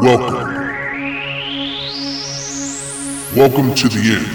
Welcome. 0.00 0.38
Welcome 3.34 3.74
to 3.74 3.88
the 3.88 3.98
end. 4.14 4.30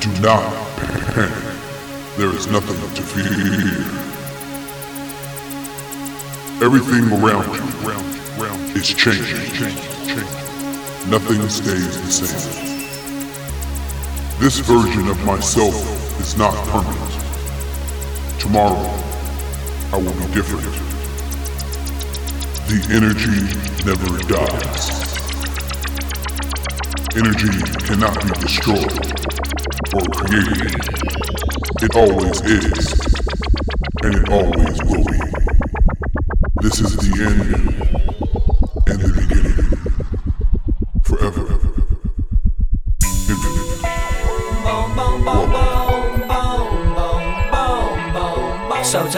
Do 0.00 0.08
not 0.22 0.52
panic. 0.76 1.32
There 2.16 2.32
is 2.36 2.46
nothing 2.46 2.76
to 2.94 3.02
fear. 3.02 3.24
Everything 6.62 7.10
around 7.12 7.52
you 7.52 8.80
is 8.80 8.94
changing. 8.94 9.74
Nothing 11.10 11.48
stays 11.48 12.00
the 12.00 12.12
same. 12.12 12.86
This 14.38 14.60
version 14.60 15.08
of 15.08 15.24
myself 15.24 15.74
is 16.20 16.36
not 16.38 16.54
permanent. 16.68 18.40
Tomorrow, 18.40 18.88
I 19.92 19.96
will 19.96 20.14
be 20.14 20.32
different. 20.32 20.93
The 22.66 22.80
energy 22.96 23.44
never 23.84 24.08
dies. 24.26 25.04
Energy 27.14 27.52
cannot 27.84 28.16
be 28.24 28.32
destroyed 28.40 28.98
or 29.92 30.04
created. 30.16 30.72
It 31.82 31.94
always 31.94 32.40
is, 32.40 32.92
and 34.02 34.14
it 34.14 34.28
always 34.30 34.82
will 34.84 35.04
be. 35.04 35.18
This 36.62 36.80
is 36.80 36.96
the 36.96 37.12
end 37.22 38.23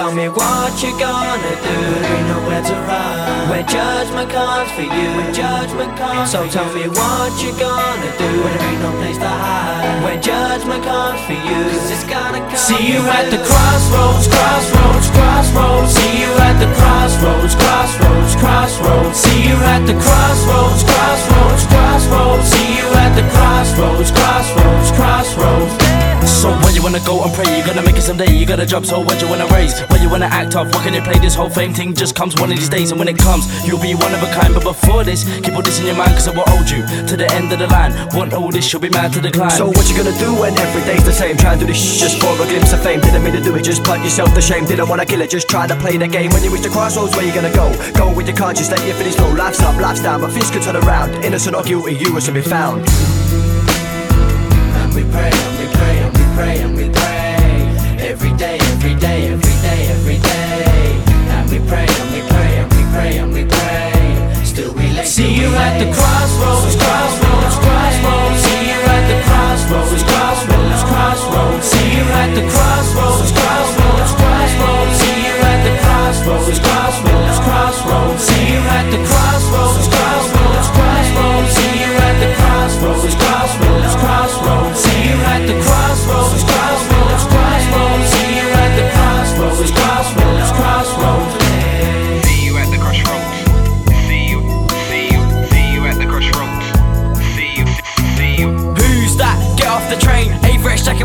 tell 0.06 0.14
me 0.14 0.28
what 0.28 0.70
you 0.82 0.92
gonna 0.98 1.54
do. 1.66 1.78
There 1.98 2.14
ain't 2.14 2.28
nowhere 2.30 2.62
to 2.62 2.76
run. 2.86 3.50
When 3.50 3.66
judgment 3.66 4.30
comes 4.30 4.70
for 4.70 4.86
you. 4.86 5.08
When 5.18 5.34
judgment 5.34 5.98
comes. 5.98 6.30
So 6.30 6.46
tell 6.46 6.70
me 6.74 6.86
what 6.86 7.32
you 7.42 7.50
gonna 7.58 8.10
do. 8.14 8.30
when 8.42 8.54
There 8.54 8.70
ain't 8.70 8.82
no 8.86 8.92
place 9.02 9.18
to 9.18 9.26
hide. 9.26 10.04
When 10.04 10.22
judgment 10.22 10.84
comes 10.84 11.20
for 11.26 11.34
you. 11.34 11.60
Cause 11.74 11.90
it's 11.90 12.06
gonna 12.06 12.38
come. 12.38 12.54
See 12.54 12.86
you 12.86 13.02
at 13.18 13.34
the 13.34 13.42
crossroads, 13.42 14.30
crossroads, 14.30 15.10
crossroads. 15.10 15.90
See 15.98 16.14
you 16.22 16.30
at 16.38 16.56
the 16.62 16.70
crossroads, 16.78 17.54
crossroads, 17.58 18.34
crossroads. 18.38 19.18
See 19.18 19.42
you 19.42 19.58
at 19.74 19.82
the 19.90 19.96
crossroads, 19.98 20.82
crossroads, 20.86 21.64
crossroads. 21.66 22.46
See 22.46 22.70
you 22.78 22.86
at 23.02 23.12
the 23.18 23.26
crossroads, 23.34 24.10
crossroads, 24.14 24.90
crossroads. 24.94 25.85
So 26.46 26.52
where 26.62 26.70
you 26.70 26.80
wanna 26.80 27.02
go 27.02 27.24
and 27.24 27.34
pray, 27.34 27.58
you 27.58 27.66
gotta 27.66 27.82
make 27.82 27.96
it 27.96 28.02
someday, 28.02 28.30
you 28.30 28.46
got 28.46 28.60
a 28.60 28.66
job, 28.66 28.86
so 28.86 29.00
where 29.02 29.18
you 29.18 29.26
wanna 29.26 29.50
raise? 29.50 29.80
Where 29.90 30.00
you 30.00 30.08
wanna 30.08 30.30
act 30.30 30.54
off, 30.54 30.72
what 30.72 30.84
can 30.84 30.94
you 30.94 31.02
play? 31.02 31.18
This 31.18 31.34
whole 31.34 31.50
fame 31.50 31.74
thing 31.74 31.92
just 31.92 32.14
comes 32.14 32.36
one 32.36 32.52
of 32.52 32.56
these 32.56 32.68
days, 32.68 32.92
and 32.92 33.00
when 33.00 33.08
it 33.08 33.18
comes, 33.18 33.50
you'll 33.66 33.82
be 33.82 33.96
one 33.96 34.14
of 34.14 34.22
a 34.22 34.30
kind. 34.30 34.54
But 34.54 34.62
before 34.62 35.02
this, 35.02 35.24
keep 35.42 35.54
all 35.56 35.62
this 35.62 35.80
in 35.80 35.86
your 35.86 35.96
mind, 35.96 36.12
cause 36.14 36.28
I 36.28 36.30
will 36.30 36.46
hold 36.46 36.70
you 36.70 36.86
to 36.86 37.16
the 37.16 37.26
end 37.34 37.50
of 37.50 37.58
the 37.58 37.66
line. 37.66 37.90
Want 38.14 38.32
all 38.32 38.52
this, 38.52 38.72
you'll 38.72 38.80
be 38.80 38.90
mad 38.90 39.12
to 39.14 39.20
the 39.20 39.32
climb. 39.32 39.50
So 39.50 39.66
what 39.66 39.90
you 39.90 39.96
gonna 39.96 40.16
do 40.20 40.38
when 40.38 40.56
every 40.56 40.82
day's 40.82 41.02
the 41.02 41.12
same? 41.12 41.36
Try 41.36 41.54
and 41.54 41.60
do 41.60 41.66
this 41.66 41.82
sh- 41.82 41.98
just 41.98 42.22
for 42.22 42.30
a 42.30 42.46
glimpse 42.46 42.72
of 42.72 42.80
fame. 42.80 43.00
Didn't 43.00 43.24
mean 43.24 43.34
to 43.34 43.42
do 43.42 43.56
it, 43.56 43.64
just 43.64 43.82
put 43.82 43.98
yourself 43.98 44.32
to 44.34 44.40
shame. 44.40 44.66
Didn't 44.66 44.88
wanna 44.88 45.04
kill 45.04 45.22
it, 45.22 45.30
just 45.30 45.48
try 45.48 45.66
to 45.66 45.74
play 45.74 45.96
the 45.96 46.06
game. 46.06 46.30
When 46.30 46.44
you 46.44 46.50
reach 46.54 46.62
the 46.62 46.70
crossroads, 46.70 47.16
where 47.16 47.26
you 47.26 47.34
gonna 47.34 47.52
go? 47.52 47.74
Go 47.94 48.14
with 48.14 48.28
your 48.28 48.36
conscience, 48.36 48.70
let 48.70 48.86
your 48.86 48.94
feelings 48.94 49.16
flow. 49.16 49.32
Life's 49.34 49.60
up, 49.62 49.80
life's 49.80 50.00
down, 50.00 50.20
but 50.20 50.30
things 50.30 50.52
could 50.52 50.62
turn 50.62 50.76
around. 50.76 51.10
Innocent 51.24 51.56
or 51.56 51.64
guilty, 51.64 51.94
you 51.96 52.12
will 52.14 52.20
soon 52.20 52.34
be 52.34 52.40
found. 52.40 52.86
And 54.78 54.94
we 54.94 55.02
pray, 55.10 55.32
and 55.34 55.58
we 55.58 55.66
pray, 55.74 55.98
and 55.98 56.16
we 56.16 56.25
pray, 56.36 56.60
and 56.60 56.76
we 56.76 56.86
pray. 56.92 57.56
Every 58.12 58.32
day, 58.36 58.58
every 58.72 58.94
day, 58.94 59.32
every 59.32 59.56
day, 59.64 59.80
every 59.96 60.18
day. 60.20 61.00
And 61.34 61.44
we 61.50 61.58
pray, 61.70 61.88
and 62.00 62.08
we 62.12 62.20
pray, 62.28 62.50
and 62.60 62.68
we 62.76 62.82
pray, 62.94 63.12
and 63.22 63.30
we 63.36 63.42
pray. 63.56 64.44
Still 64.44 64.72
we 64.74 64.86
lay. 64.92 65.04
See 65.04 65.32
you 65.40 65.48
at 65.66 65.74
the 65.80 65.88
crossroads, 65.96 66.76
crossroads, 66.76 67.56
crossroads. 67.64 68.38
See 68.44 68.62
you 68.70 68.80
at 68.96 69.04
the 69.10 69.18
crossroads, 69.26 70.02
crossroads, 70.10 70.82
crossroads. 70.92 71.64
See 71.72 71.88
you 71.96 72.04
at 72.22 72.30
the 72.36 72.44
crossroads, 72.52 72.75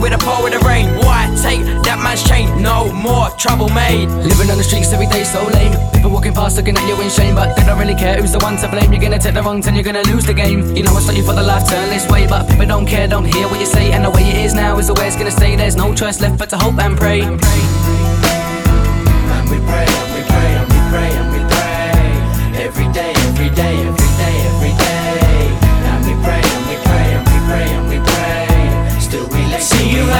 with 0.01 0.13
a 0.13 0.17
pole 0.17 0.43
with 0.43 0.53
the 0.53 0.59
rain. 0.65 0.89
Why 1.05 1.29
take 1.41 1.61
that 1.85 2.01
man's 2.01 2.23
chain? 2.27 2.49
No 2.61 2.91
more 2.91 3.29
trouble 3.37 3.69
made. 3.69 4.09
Living 4.09 4.49
on 4.49 4.57
the 4.57 4.63
streets 4.63 4.91
every 4.91 5.05
day 5.05 5.23
so 5.23 5.45
lame. 5.53 5.77
People 5.93 6.09
walking 6.11 6.33
past 6.33 6.57
looking 6.57 6.75
at 6.75 6.85
you 6.89 6.99
in 6.99 7.09
shame, 7.09 7.35
but 7.35 7.55
they 7.55 7.63
don't 7.63 7.77
really 7.79 7.95
care 7.95 8.17
who's 8.19 8.31
the 8.33 8.39
one 8.39 8.57
to 8.57 8.67
blame. 8.67 8.91
You're 8.91 9.01
gonna 9.01 9.19
take 9.19 9.35
the 9.35 9.43
wrong 9.43 9.61
turn, 9.61 9.75
you're 9.75 9.83
gonna 9.83 10.01
lose 10.09 10.25
the 10.25 10.33
game. 10.33 10.75
You 10.75 10.83
know 10.83 10.97
it's 10.97 11.05
not 11.05 11.15
you 11.15 11.23
for 11.23 11.35
the 11.35 11.43
life, 11.43 11.69
turn 11.69 11.89
this 11.89 12.09
way, 12.09 12.25
but 12.27 12.49
people 12.49 12.65
don't 12.65 12.87
care, 12.87 13.07
don't 13.07 13.25
hear 13.25 13.47
what 13.47 13.59
you 13.59 13.67
say, 13.67 13.91
and 13.93 14.03
the 14.03 14.09
way 14.09 14.23
it 14.23 14.37
is 14.43 14.53
now 14.53 14.77
is 14.79 14.87
the 14.87 14.95
way 14.95 15.07
it's 15.07 15.15
gonna 15.15 15.31
stay. 15.31 15.55
There's 15.55 15.75
no 15.75 15.93
choice 15.93 16.19
left 16.19 16.39
but 16.39 16.49
to 16.49 16.57
hope 16.57 16.79
and 16.79 16.97
pray. 16.97 17.21
And 17.21 17.39
we 19.49 19.57
pray, 19.69 19.85
and 19.85 20.09
we 20.15 20.21
pray, 20.25 20.49
and 20.59 20.67
we 20.73 20.79
pray, 20.89 21.09
and 21.19 21.27
we 21.33 21.39
pray. 21.53 22.65
Every 22.65 22.87
day, 22.91 23.13
every 23.29 23.49
day, 23.49 23.90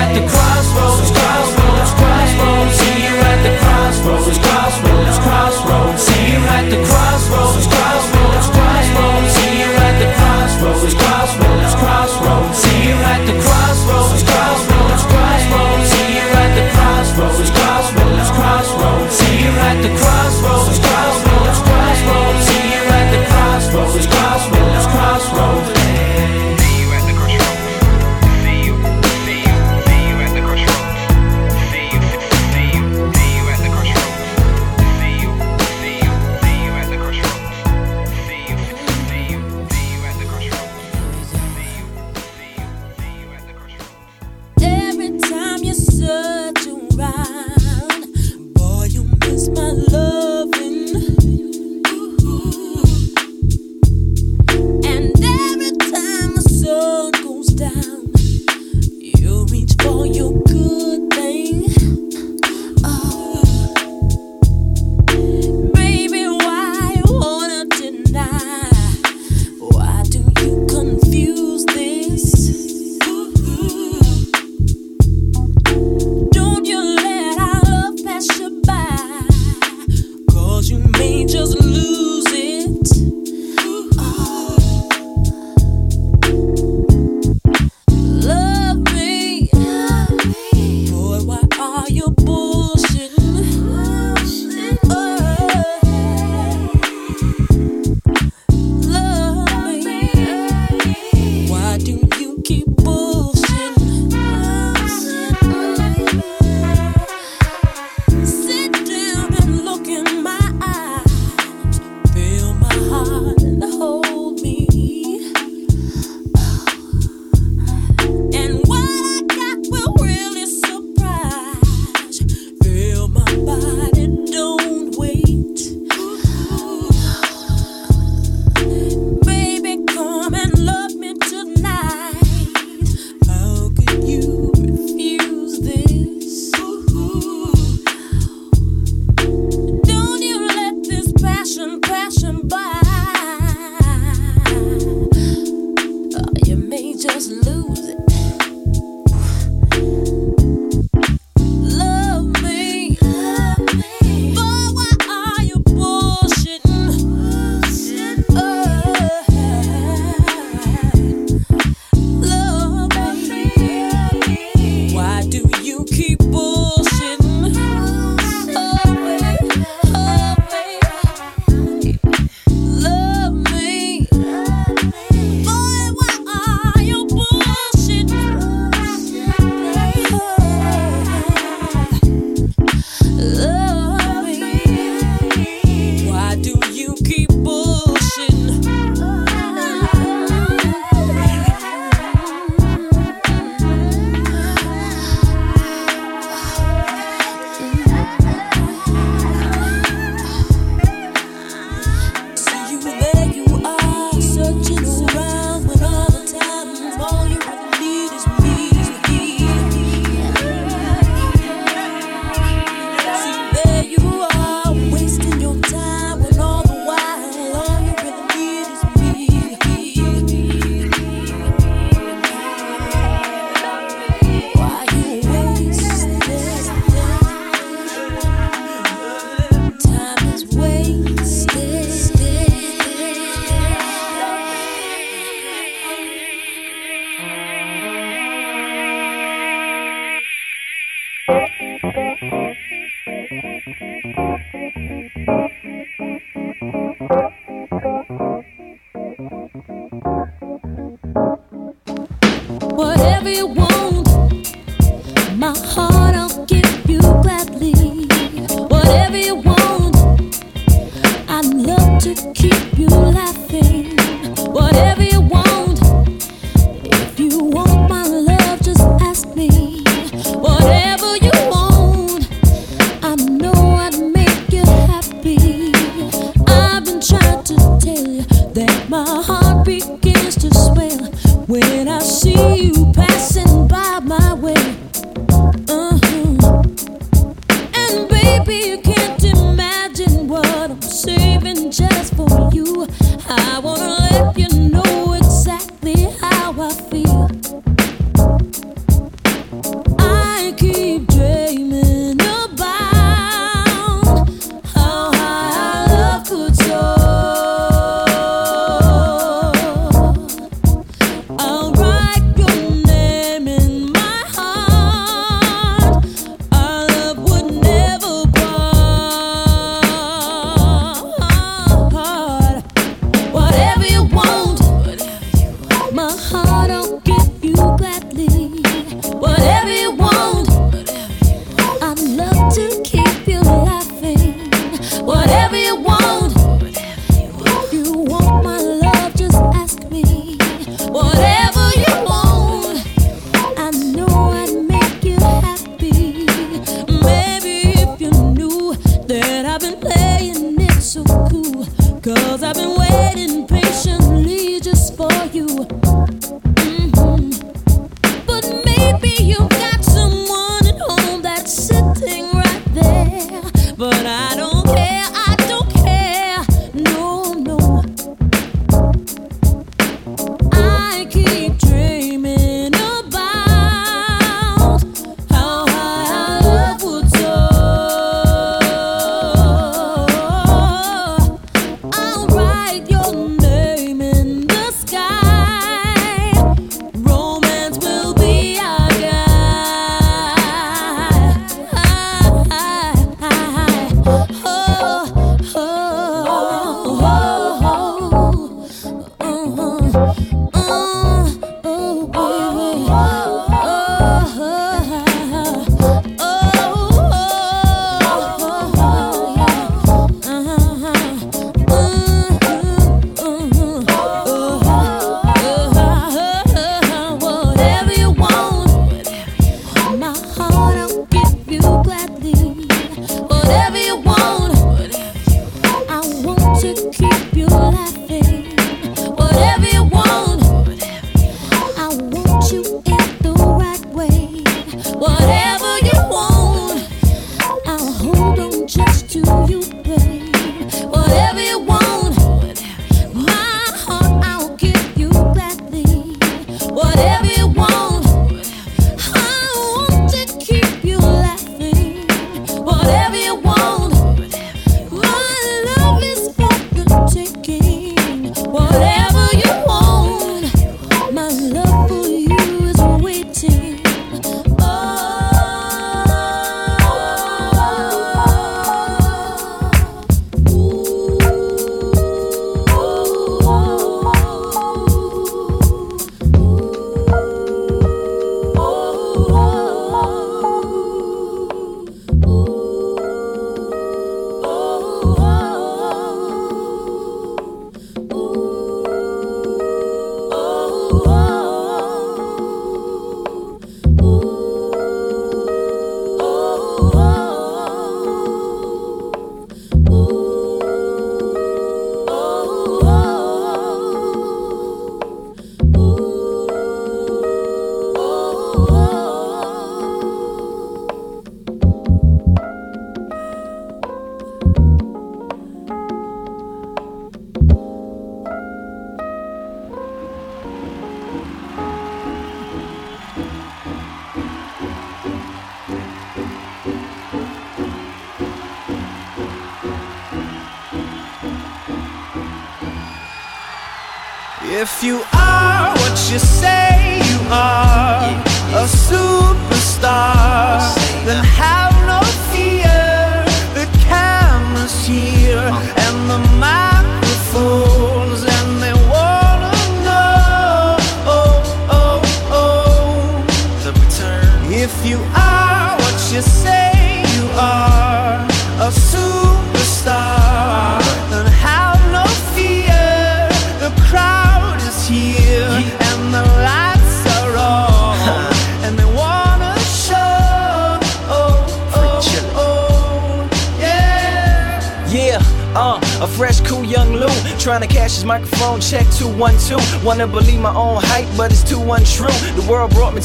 at 0.01 0.13
the 0.16 0.22
crossroads, 0.22 0.41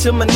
to 0.06 0.12
my 0.12 0.35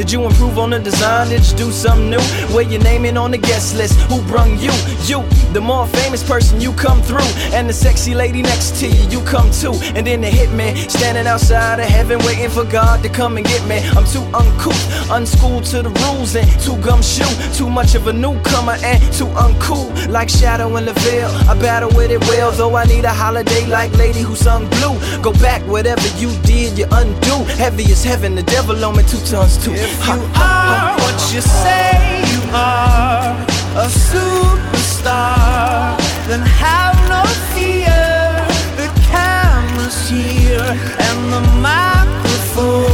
Did 0.00 0.10
you 0.12 0.24
improve 0.24 0.58
on 0.58 0.70
the 0.70 0.78
design? 0.78 1.28
Did 1.28 1.46
you 1.46 1.56
do 1.58 1.70
something 1.70 2.08
new? 2.08 2.22
Where 2.54 2.64
your 2.64 2.82
name 2.82 3.04
in 3.04 3.18
on 3.18 3.32
the 3.32 3.36
guest 3.36 3.76
list? 3.76 4.00
Who 4.08 4.22
brung 4.22 4.58
you? 4.58 4.72
You, 5.04 5.28
the 5.52 5.60
more 5.60 5.86
famous 5.88 6.26
person, 6.26 6.58
you 6.58 6.72
come 6.72 7.02
through, 7.02 7.30
and 7.52 7.68
the 7.68 7.74
sexy 7.74 8.14
lady 8.14 8.40
next 8.40 8.80
to 8.80 8.88
you, 8.88 9.10
you 9.10 9.20
come 9.26 9.50
too. 9.50 9.74
And 9.94 10.06
then 10.06 10.22
the 10.22 10.28
hitman 10.28 10.74
standing 10.90 11.26
outside 11.26 11.80
of 11.80 11.84
heaven, 11.84 12.18
waiting 12.20 12.48
for 12.48 12.64
God 12.64 13.02
to 13.02 13.10
come 13.10 13.36
and 13.36 13.44
get 13.44 13.62
me. 13.68 13.76
I'm 13.90 14.06
too 14.06 14.24
uncouth, 14.32 15.10
unschooled 15.10 15.64
to 15.66 15.82
the 15.82 15.90
rules, 15.90 16.34
and 16.34 16.48
too 16.62 16.80
gumshoe. 16.80 17.28
Too 17.52 17.68
much 17.68 17.94
of 17.94 18.06
a 18.06 18.12
newcomer 18.14 18.78
and 18.82 19.02
too 19.12 19.28
uncool, 19.36 20.08
like 20.08 20.30
Shadow 20.30 20.70
the 20.80 20.94
veil. 20.94 21.28
I 21.46 21.52
battle 21.60 21.90
with 21.94 22.10
it 22.10 22.20
well, 22.20 22.52
though 22.52 22.74
I 22.74 22.84
need 22.86 23.04
a 23.04 23.12
holiday 23.12 23.66
like 23.66 23.92
Lady 23.98 24.20
who 24.20 24.34
sung 24.34 24.66
blue. 24.80 24.96
Go 25.20 25.32
back, 25.34 25.60
whatever 25.68 26.08
you 26.16 26.32
did, 26.44 26.78
you 26.78 26.86
undo. 26.90 27.44
Heavy 27.60 27.84
as 27.92 28.02
heaven, 28.02 28.34
the 28.34 28.44
devil 28.44 28.82
on 28.82 28.96
me 28.96 29.02
two 29.02 29.20
tons 29.26 29.62
too. 29.62 29.89
You 29.90 30.18
are 30.34 30.96
what 31.02 31.18
you 31.34 31.40
say 31.40 32.22
you 32.32 32.42
are, 32.54 33.34
a 33.76 33.86
superstar, 34.08 35.96
then 36.28 36.40
have 36.40 36.96
no 37.08 37.22
fear. 37.52 38.02
The 38.80 38.88
camera's 39.10 40.00
here 40.08 40.72
and 41.06 41.32
the 41.34 41.42
microphones, 41.68 42.89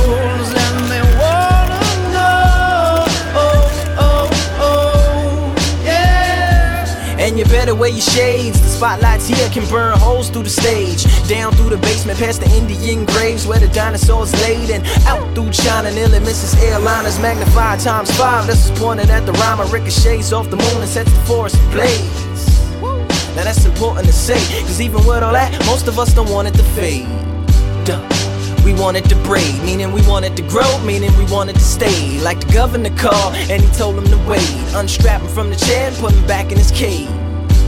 Wear 7.86 7.94
your 7.94 8.02
shades. 8.02 8.60
The 8.60 8.66
spotlights 8.66 9.28
here 9.28 9.48
can 9.50 9.64
burn 9.70 9.96
holes 9.96 10.28
through 10.28 10.42
the 10.42 10.50
stage. 10.50 11.04
Down 11.28 11.52
through 11.52 11.70
the 11.70 11.76
basement, 11.76 12.18
past 12.18 12.40
the 12.40 12.50
Indian 12.50 13.04
graves 13.04 13.46
where 13.46 13.60
the 13.60 13.68
dinosaurs 13.68 14.32
laid. 14.42 14.70
And 14.70 14.84
out 15.06 15.22
through 15.36 15.52
China, 15.52 15.92
nearly 15.92 16.18
misses 16.18 16.58
airliners. 16.60 17.22
Magnified 17.22 17.78
times 17.78 18.10
five. 18.18 18.48
This 18.48 18.68
is 18.68 18.76
pointed 18.76 19.08
at 19.10 19.24
the 19.24 19.30
rhyme. 19.34 19.60
Ricochets 19.70 20.32
off 20.32 20.50
the 20.50 20.56
moon 20.56 20.82
and 20.82 20.88
sets 20.88 21.12
the 21.12 21.20
forest 21.26 21.54
ablaze. 21.68 22.82
Now 23.36 23.44
that's 23.44 23.64
important 23.64 24.08
to 24.08 24.12
say. 24.12 24.40
Cause 24.62 24.80
even 24.80 25.06
with 25.06 25.22
all 25.22 25.32
that, 25.32 25.52
most 25.66 25.86
of 25.86 25.96
us 26.00 26.12
don't 26.12 26.28
want 26.28 26.48
it 26.48 26.54
to 26.54 26.64
fade. 26.74 27.06
Duh. 27.84 28.02
We 28.64 28.74
want 28.74 28.96
it 28.96 29.04
to 29.10 29.16
braid, 29.22 29.62
meaning 29.62 29.92
we 29.92 30.02
want 30.08 30.24
it 30.24 30.34
to 30.38 30.42
grow, 30.42 30.76
meaning 30.84 31.16
we 31.16 31.24
want 31.26 31.50
it 31.50 31.54
to 31.54 31.60
stay. 31.76 32.20
Like 32.20 32.40
the 32.40 32.52
governor 32.52 32.90
called 32.96 33.36
and 33.48 33.62
he 33.62 33.70
told 33.78 33.96
him 33.96 34.06
to 34.06 34.18
wait. 34.28 34.50
Unstrap 34.74 35.20
him 35.20 35.28
from 35.28 35.50
the 35.50 35.56
chair 35.56 35.86
and 35.86 35.96
put 35.98 36.10
him 36.10 36.26
back 36.26 36.50
in 36.50 36.58
his 36.58 36.72
cage. 36.72 37.08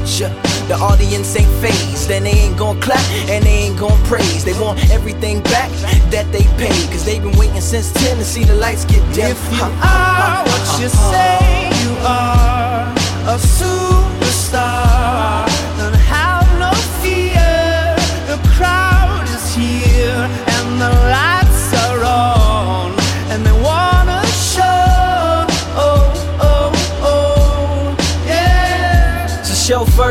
Sure. 0.09 0.33
The 0.69 0.77
audience 0.81 1.37
ain't 1.37 1.53
phased, 1.61 2.09
then 2.09 2.25
they 2.25 2.31
ain't 2.31 2.57
gon' 2.57 2.81
clap 2.81 2.99
and 3.29 3.45
they 3.45 3.69
ain't 3.69 3.79
gon' 3.79 4.03
praise. 4.05 4.43
They 4.43 4.59
want 4.59 4.79
everything 4.91 5.43
back 5.43 5.71
that 6.11 6.27
they 6.33 6.45
paid, 6.57 6.91
cause 6.91 7.05
they've 7.05 7.23
been 7.23 7.37
waiting 7.37 7.61
since 7.61 7.93
10 7.93 8.17
to 8.17 8.25
see 8.25 8.45
the 8.45 8.55
lights 8.55 8.87
get 8.87 9.03
dim. 9.15 9.31
If 9.31 9.53
you 9.53 9.63
are 9.63 10.45
what 10.49 10.81
you 10.81 10.89
say 10.89 11.69
you 11.85 11.95
are, 12.07 12.89
a 13.29 13.37
superstar, 13.37 15.38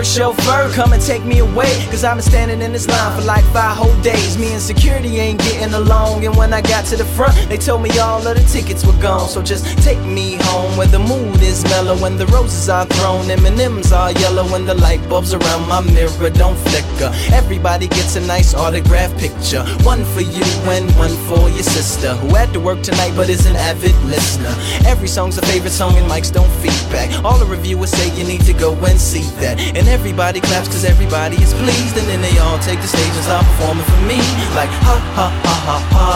chauffeur, 0.03 0.69
come 0.73 0.93
and 0.93 1.01
take 1.01 1.23
me 1.23 1.39
away. 1.39 1.71
Cause 1.89 2.03
I've 2.03 2.15
been 2.15 2.23
standing 2.23 2.61
in 2.61 2.71
this 2.73 2.87
line 2.87 3.19
for 3.19 3.25
like 3.25 3.43
five 3.45 3.77
whole 3.77 3.95
days. 4.01 4.37
Me 4.37 4.53
and 4.53 4.61
security 4.61 5.17
ain't 5.17 5.39
getting 5.39 5.73
along. 5.73 6.25
And 6.25 6.35
when 6.35 6.53
I 6.53 6.61
got 6.61 6.85
to 6.85 6.95
the 6.95 7.05
front, 7.05 7.35
they 7.49 7.57
told 7.57 7.81
me 7.81 7.89
all 7.99 8.25
of 8.25 8.35
the 8.35 8.43
tickets 8.43 8.85
were 8.85 8.99
gone. 9.01 9.27
So 9.29 9.41
just 9.41 9.65
take 9.83 9.99
me 10.05 10.37
home 10.41 10.77
where 10.77 10.87
the 10.87 10.99
mood 10.99 11.41
is 11.41 11.63
mellow 11.63 12.05
and 12.05 12.19
the 12.19 12.27
roses 12.27 12.69
are 12.69 12.85
thrown. 12.85 13.29
M&M's 13.29 13.91
are 13.91 14.11
yellow 14.11 14.45
and 14.55 14.67
the 14.67 14.75
light 14.75 15.01
bulbs 15.09 15.33
around 15.33 15.67
my 15.67 15.81
mirror 15.81 16.29
don't 16.29 16.57
flicker. 16.57 17.11
Everybody 17.33 17.87
gets 17.87 18.15
a 18.15 18.21
nice 18.21 18.53
autograph 18.53 19.17
picture. 19.17 19.63
One 19.83 20.03
for 20.05 20.21
you 20.21 20.43
and 20.69 20.89
one 20.97 21.15
for 21.27 21.49
your 21.49 21.63
sister 21.63 22.13
who 22.15 22.35
had 22.35 22.53
to 22.53 22.59
work 22.59 22.81
tonight 22.81 23.13
but 23.15 23.29
is 23.29 23.45
an 23.45 23.55
avid 23.55 23.95
listener. 24.05 24.53
Every 24.85 25.07
song's 25.07 25.37
a 25.37 25.41
favorite 25.45 25.71
song 25.71 25.95
and 25.95 26.09
mics 26.09 26.31
don't 26.31 26.51
feedback. 26.61 27.23
All 27.23 27.37
the 27.37 27.45
reviewers 27.45 27.91
say 27.91 28.15
you 28.17 28.27
need 28.27 28.41
to 28.41 28.53
go 28.53 28.73
and 28.85 28.99
see 28.99 29.25
that. 29.41 29.59
And 29.59 29.86
everybody 29.87 30.39
claps 30.41 30.67
cause 30.67 30.85
everybody 30.85 31.37
is 31.37 31.53
pleased. 31.53 31.97
And 31.97 32.07
then 32.07 32.21
they 32.21 32.37
all 32.37 32.59
take 32.59 32.81
the 32.81 32.87
stage 32.87 33.13
and 33.15 33.23
start 33.23 33.45
performing 33.45 33.85
for 33.85 34.01
me. 34.05 34.17
Like 34.55 34.71
ha 34.85 34.95
ha 35.17 35.27
ha 35.45 35.55
ha 35.67 35.77
ha. 35.93 36.07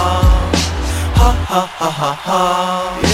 Ha 1.16 1.30
ha 1.50 1.62
ha 1.80 1.90
ha 1.90 2.12
ha. 2.14 3.11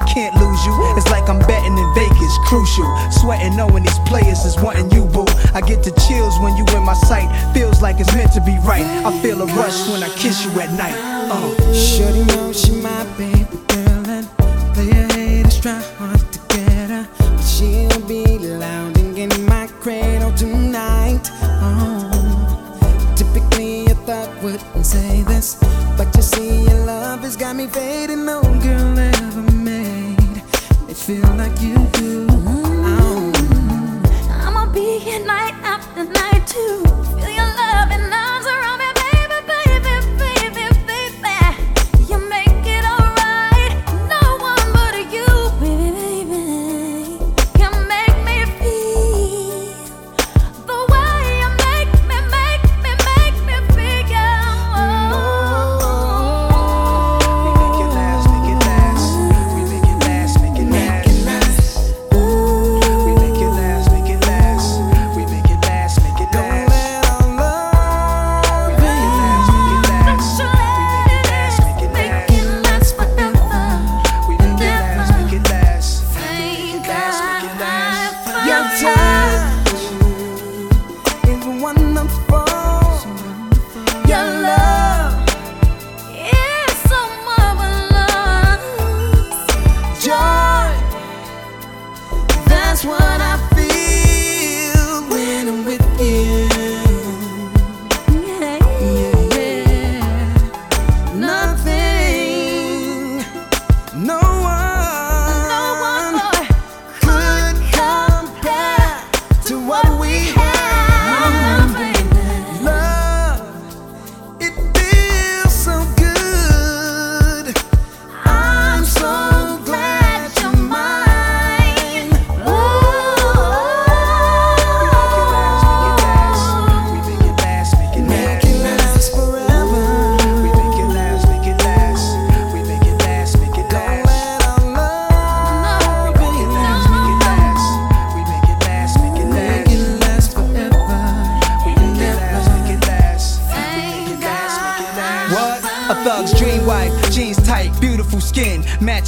I 0.00 0.04
can't 0.06 0.34
lose 0.36 0.64
you. 0.64 0.72
It's 0.96 1.10
like 1.10 1.28
I'm 1.28 1.38
betting 1.40 1.76
in 1.76 1.94
Vegas, 1.94 2.34
crucial. 2.46 2.88
Sweating 3.10 3.56
knowing 3.56 3.84
these 3.84 3.98
players 4.00 4.44
is 4.44 4.56
wanting 4.60 4.90
you, 4.90 5.04
boo. 5.04 5.26
I 5.54 5.60
get 5.60 5.82
the 5.84 5.92
chills 6.08 6.38
when 6.40 6.56
you 6.56 6.64
in 6.76 6.82
my 6.84 6.94
sight, 6.94 7.28
feels 7.52 7.82
like 7.82 8.00
it's 8.00 8.14
meant 8.14 8.32
to 8.32 8.40
be 8.40 8.56
right. 8.64 8.86
I 9.04 9.10
feel 9.22 9.40
a 9.42 9.46
rush 9.46 9.88
when 9.88 10.02
I 10.02 10.08
kiss 10.16 10.44
you 10.44 10.50
at 10.60 10.70
night. 10.72 10.94
Oh, 11.32 11.54
Uh. 11.58 11.74
Shorty 11.74 12.24
know 12.24 12.52
she 12.52 12.72
my 12.80 13.04
baby 13.18 13.44
girl 13.68 14.08
and 14.08 14.26
player 14.74 15.06
haters 15.14 15.60
try 15.60 15.80
hard 15.98 16.20
to 16.32 16.38
get 16.56 16.90
her, 16.90 17.06
but 17.18 17.40
she'll 17.42 18.00
be 18.08 18.24
lounging 18.38 19.16
in 19.18 19.30
my 19.46 19.66
cradle 19.80 20.32
tonight. 20.34 21.28
Oh, 21.62 22.10
typically 23.16 23.86
I 23.88 23.94
thought 24.06 24.30
wouldn't 24.42 24.84
say 24.86 25.22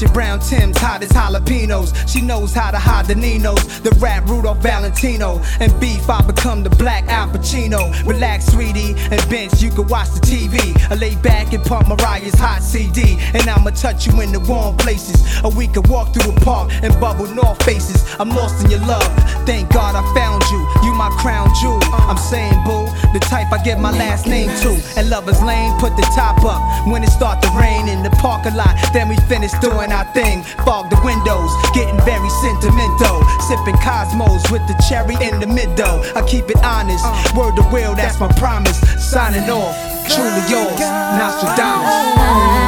you 0.02 0.11
brown 0.12 0.40
Timbs, 0.40 0.78
hot 0.78 1.02
as 1.02 1.10
jalapenos. 1.10 1.92
She 2.08 2.20
knows 2.20 2.52
how 2.52 2.70
to 2.70 2.78
hide 2.78 3.06
the 3.06 3.14
Ninos, 3.14 3.80
the 3.80 3.90
rap 4.00 4.28
Rudolph 4.28 4.58
Valentino. 4.58 5.40
And 5.60 5.72
beef, 5.80 6.08
I 6.08 6.20
become 6.22 6.62
the 6.62 6.70
black 6.70 7.06
Al 7.08 7.28
Pacino. 7.28 7.90
Relax, 8.06 8.46
sweetie, 8.46 8.94
and 9.10 9.20
bench, 9.28 9.62
you 9.62 9.70
can 9.70 9.86
watch 9.88 10.10
the 10.10 10.20
TV. 10.20 10.56
I 10.90 10.94
lay 10.94 11.16
back 11.16 11.52
and 11.52 11.64
pump 11.64 11.88
Mariah's 11.88 12.34
hot 12.34 12.62
CD. 12.62 13.18
And 13.34 13.48
I'ma 13.48 13.70
touch 13.70 14.06
you 14.06 14.20
in 14.20 14.32
the 14.32 14.40
warm 14.40 14.76
places. 14.76 15.22
Or 15.44 15.50
we 15.50 15.66
of 15.76 15.88
walk 15.88 16.14
through 16.14 16.32
a 16.32 16.40
park 16.40 16.70
and 16.82 16.92
bubble 17.00 17.26
north 17.26 17.62
faces. 17.62 18.04
I'm 18.18 18.28
lost 18.30 18.64
in 18.64 18.70
your 18.70 18.80
love. 18.80 19.08
Thank 19.46 19.72
God 19.72 19.94
I 19.96 20.02
found 20.14 20.42
you. 20.50 20.60
You 20.84 20.94
my 20.94 21.10
crown 21.18 21.48
jewel. 21.60 21.80
I'm 21.92 22.16
saying, 22.18 22.54
boo, 22.64 22.86
the 23.12 23.20
type 23.20 23.52
I 23.52 23.62
give 23.62 23.78
my 23.78 23.90
last 23.90 24.26
name 24.26 24.50
to. 24.62 24.70
And 24.96 25.08
Lover's 25.10 25.42
Lane, 25.42 25.72
put 25.78 25.96
the 25.96 26.06
top 26.14 26.44
up 26.44 26.60
when 26.86 27.02
it 27.02 27.10
start 27.10 27.42
to 27.42 27.50
rain 27.58 27.88
in 27.88 28.02
the 28.02 28.10
parking 28.10 28.54
lot. 28.54 28.76
Then 28.92 29.08
we 29.08 29.16
finish 29.28 29.52
doing 29.60 29.92
our 29.92 30.01
my 30.02 30.12
thing, 30.12 30.42
fog 30.64 30.90
the 30.90 31.00
windows, 31.04 31.50
getting 31.74 31.98
very 32.02 32.28
sentimental. 32.42 33.22
Sipping 33.48 33.78
cosmos 33.82 34.42
with 34.50 34.66
the 34.66 34.74
cherry 34.88 35.14
in 35.26 35.40
the 35.40 35.46
middle. 35.46 36.02
I 36.16 36.22
keep 36.26 36.48
it 36.50 36.62
honest, 36.64 37.04
uh. 37.06 37.32
word 37.36 37.56
to 37.56 37.62
will, 37.72 37.94
that's 37.94 38.18
my 38.18 38.28
promise. 38.32 38.78
Signing 38.98 39.48
off, 39.50 39.76
truly 40.08 40.42
yours, 40.50 40.80
Nostradamus. 41.18 42.61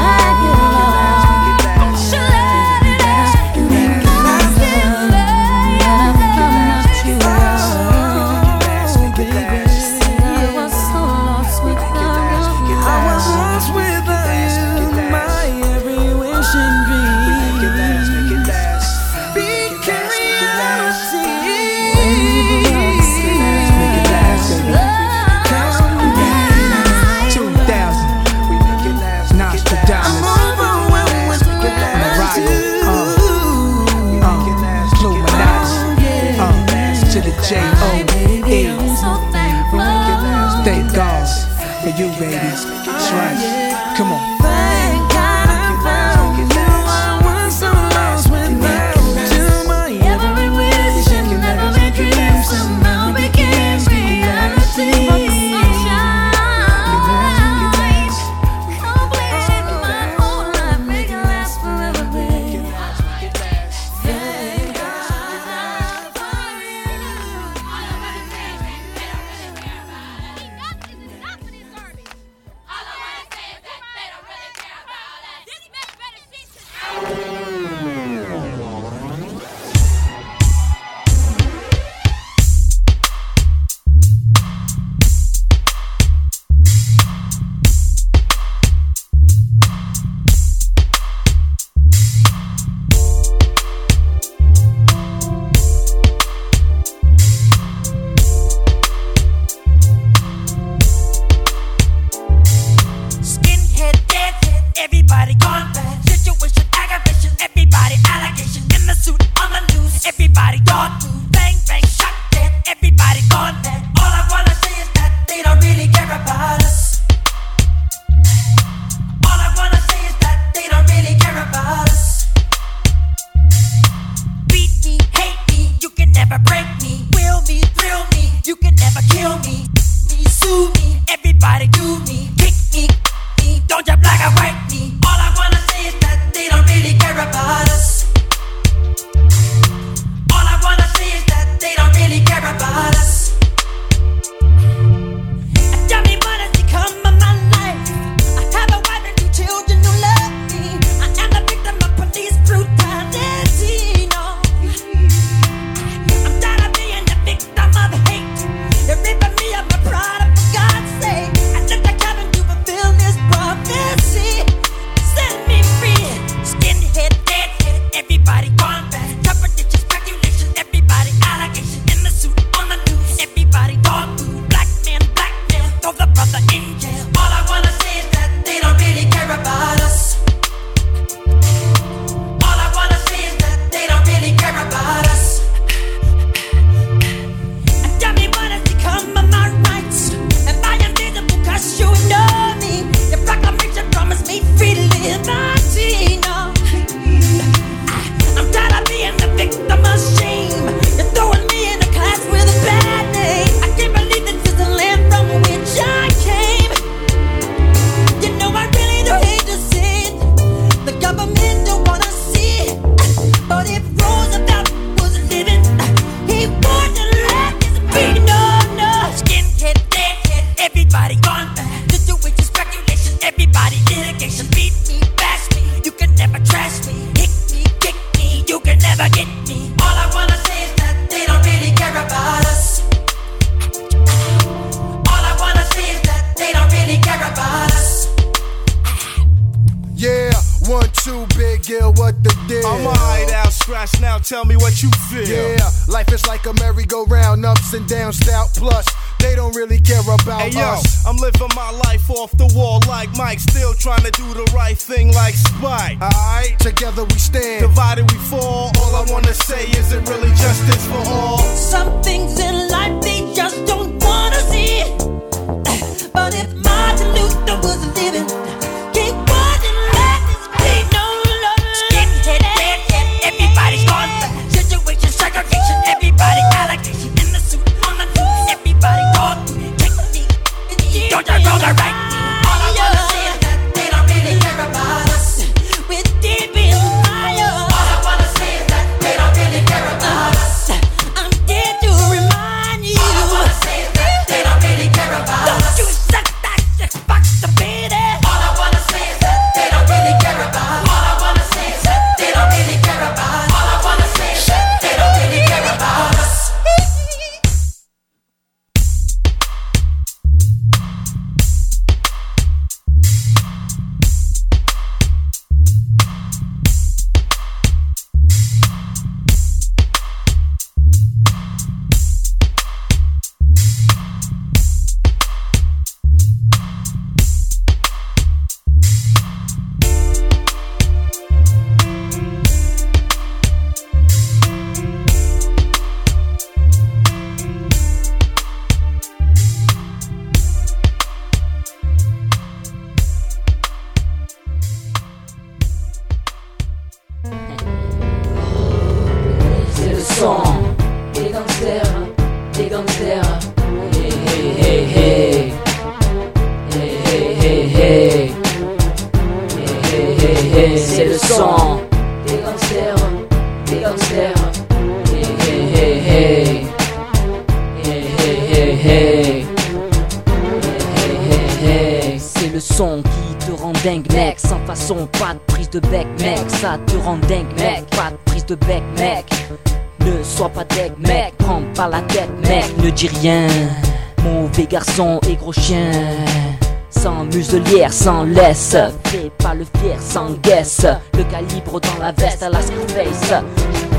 Laisse. 388.35 388.77
Fais 389.05 389.31
pas 389.39 389.55
le 389.55 389.65
fier, 389.65 389.97
sans 390.01 390.33
guesse. 390.43 390.87
Le 391.17 391.25
calibre 391.25 391.81
dans 391.81 392.03
la 392.03 392.13
veste 392.13 392.43
à 392.43 392.51
la 392.51 392.61
Scarface. 392.61 393.43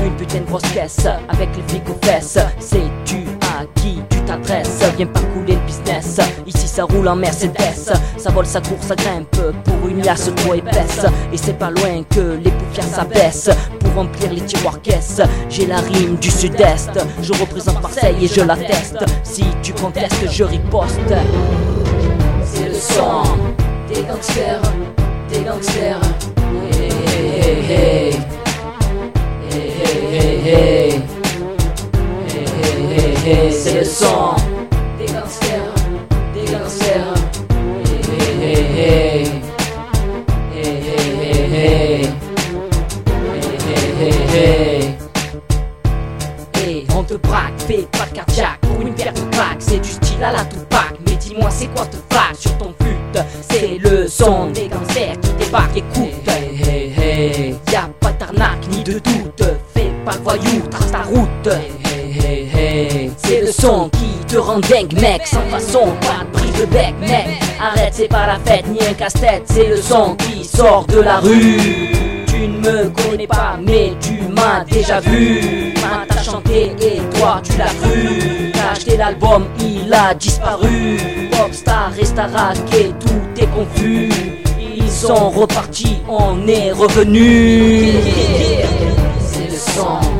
Une 0.04 0.14
putain 0.16 0.40
de 0.40 0.44
grosse 0.44 0.70
caisse 0.74 1.06
avec 1.28 1.48
les 1.56 1.62
flics 1.66 1.88
aux 1.88 2.06
fesses. 2.06 2.38
Sais-tu 2.58 3.24
à 3.40 3.64
qui 3.74 3.98
tu 4.10 4.20
t'adresses 4.20 4.82
Viens 4.96 5.06
pas 5.06 5.20
couler 5.20 5.54
le 5.54 5.66
business. 5.66 6.20
Ici 6.46 6.68
ça 6.68 6.84
roule 6.84 7.08
en 7.08 7.16
Mercedes. 7.16 7.92
Ça 8.18 8.30
vole, 8.30 8.46
ça 8.46 8.60
court, 8.60 8.78
ça 8.80 8.94
grimpe 8.94 9.40
pour 9.64 9.88
une 9.88 10.02
liasse 10.02 10.30
trop 10.36 10.54
épaisse. 10.54 11.06
Et 11.32 11.36
c'est 11.36 11.58
pas 11.58 11.70
loin 11.70 12.02
que 12.10 12.38
les 12.42 12.50
paupières 12.50 12.84
s'abaissent 12.84 13.50
pour 13.80 13.94
remplir 13.94 14.32
les 14.32 14.42
tiroirs 14.42 14.80
caisses. 14.82 15.22
J'ai 15.48 15.66
la 15.66 15.78
rime 15.78 16.16
du 16.16 16.30
sud-est. 16.30 16.90
Je 17.22 17.32
représente 17.32 17.80
Marseille 17.82 18.16
et 18.22 18.28
je 18.28 18.42
l'atteste. 18.42 18.98
Si 19.24 19.44
tu 19.62 19.72
contestes, 19.72 20.30
je 20.30 20.44
riposte. 20.44 21.14
C'est 22.44 22.68
le 22.68 22.74
son 22.74 23.22
des 23.96 24.02
gangsters, 24.02 24.60
des 25.30 25.40
gangsters. 25.40 26.00
Hey, 26.70 26.92
hey, 27.70 28.12
hey, 30.12 30.36
hey. 30.44 31.02
C'est 33.50 33.78
le 33.78 33.84
son 33.84 34.36
des 34.98 35.06
gangsters, 35.06 35.74
des 36.34 36.44
gangsters. 36.52 37.14
Hey, 38.42 38.42
hey, 38.42 38.64
hey, 38.68 38.92
hey. 44.34 44.96
On 46.94 47.02
te 47.02 47.14
braque, 47.14 47.52
fais 47.66 47.86
pas 47.92 48.06
de 48.06 48.14
cardiaque 48.14 48.60
pour 48.60 48.80
une 48.80 48.94
paire 48.94 49.12
de 49.12 49.20
claques. 49.30 49.60
C'est 49.60 49.78
du 49.78 49.88
style 49.88 50.22
à 50.22 50.32
la 50.32 50.44
Tupac, 50.44 50.94
mais 51.06 51.16
dis-moi 51.16 51.50
c'est 51.50 51.68
quoi 51.68 51.86
te 51.86 51.96
flaque 52.10 52.36
sur 52.36 52.56
ton 52.58 52.72
C'est 53.50 53.78
le 53.78 54.06
son 54.08 54.50
des 54.50 54.68
gangsters 54.68 55.18
qui 55.20 55.44
débarquent, 55.44 55.76
écoute. 55.76 56.28
Hey, 56.28 56.60
hey, 56.62 56.92
hey. 56.96 57.56
Y'a 57.72 57.88
pas 58.00 58.12
d'arnaque 58.12 58.66
ni 58.70 58.82
de 58.82 58.94
doute, 58.94 59.42
fais 59.74 59.92
pas 60.04 60.12
le 60.12 60.22
voyou, 60.22 60.62
trace 60.70 60.90
ta 60.90 61.02
route. 61.02 61.46
Hey, 61.46 62.18
hey, 62.18 62.48
hey. 62.54 63.10
C'est 63.16 63.40
le 63.42 63.52
son 63.52 63.88
qui 63.90 64.24
te 64.26 64.36
rend 64.36 64.60
dingue, 64.60 64.92
mec, 65.00 65.26
sans 65.26 65.40
façon, 65.50 65.92
pas 66.00 66.24
de 66.24 66.30
prise 66.32 66.60
de 66.60 66.66
bec, 66.66 66.94
mec. 67.00 67.26
Arrête, 67.60 67.92
c'est 67.92 68.08
pas 68.08 68.26
la 68.26 68.38
fête 68.44 68.66
ni 68.68 68.78
un 68.86 68.94
casse-tête, 68.94 69.42
c'est 69.46 69.68
le 69.68 69.76
son 69.76 70.16
qui 70.16 70.44
sort 70.44 70.86
de 70.86 71.00
la 71.00 71.18
rue. 71.18 71.92
Tu 72.46 72.52
ne 72.52 72.58
me 72.58 72.90
connais 72.90 73.26
pas, 73.26 73.58
mais 73.60 73.92
tu 74.00 74.20
m'as 74.28 74.62
déjà 74.62 75.00
vu. 75.00 75.74
Main 75.82 76.06
t'a 76.08 76.22
chanté 76.22 76.76
et 76.80 77.00
toi 77.18 77.40
tu 77.42 77.58
l'as 77.58 77.74
cru. 77.74 78.52
T'as 78.52 78.70
acheté 78.70 78.96
l'album, 78.96 79.46
il 79.58 79.92
a 79.92 80.14
disparu. 80.14 81.28
Popstar 81.32 81.90
reste 81.98 82.16
à 82.16 82.28
raquer, 82.28 82.92
tout 83.00 83.42
est 83.42 83.48
confus. 83.48 84.10
Ils 84.76 84.88
sont 84.88 85.30
repartis, 85.30 85.98
on 86.08 86.46
est 86.46 86.70
revenu. 86.70 87.94
C'est 89.18 89.50
le 89.50 89.56
son 89.56 90.15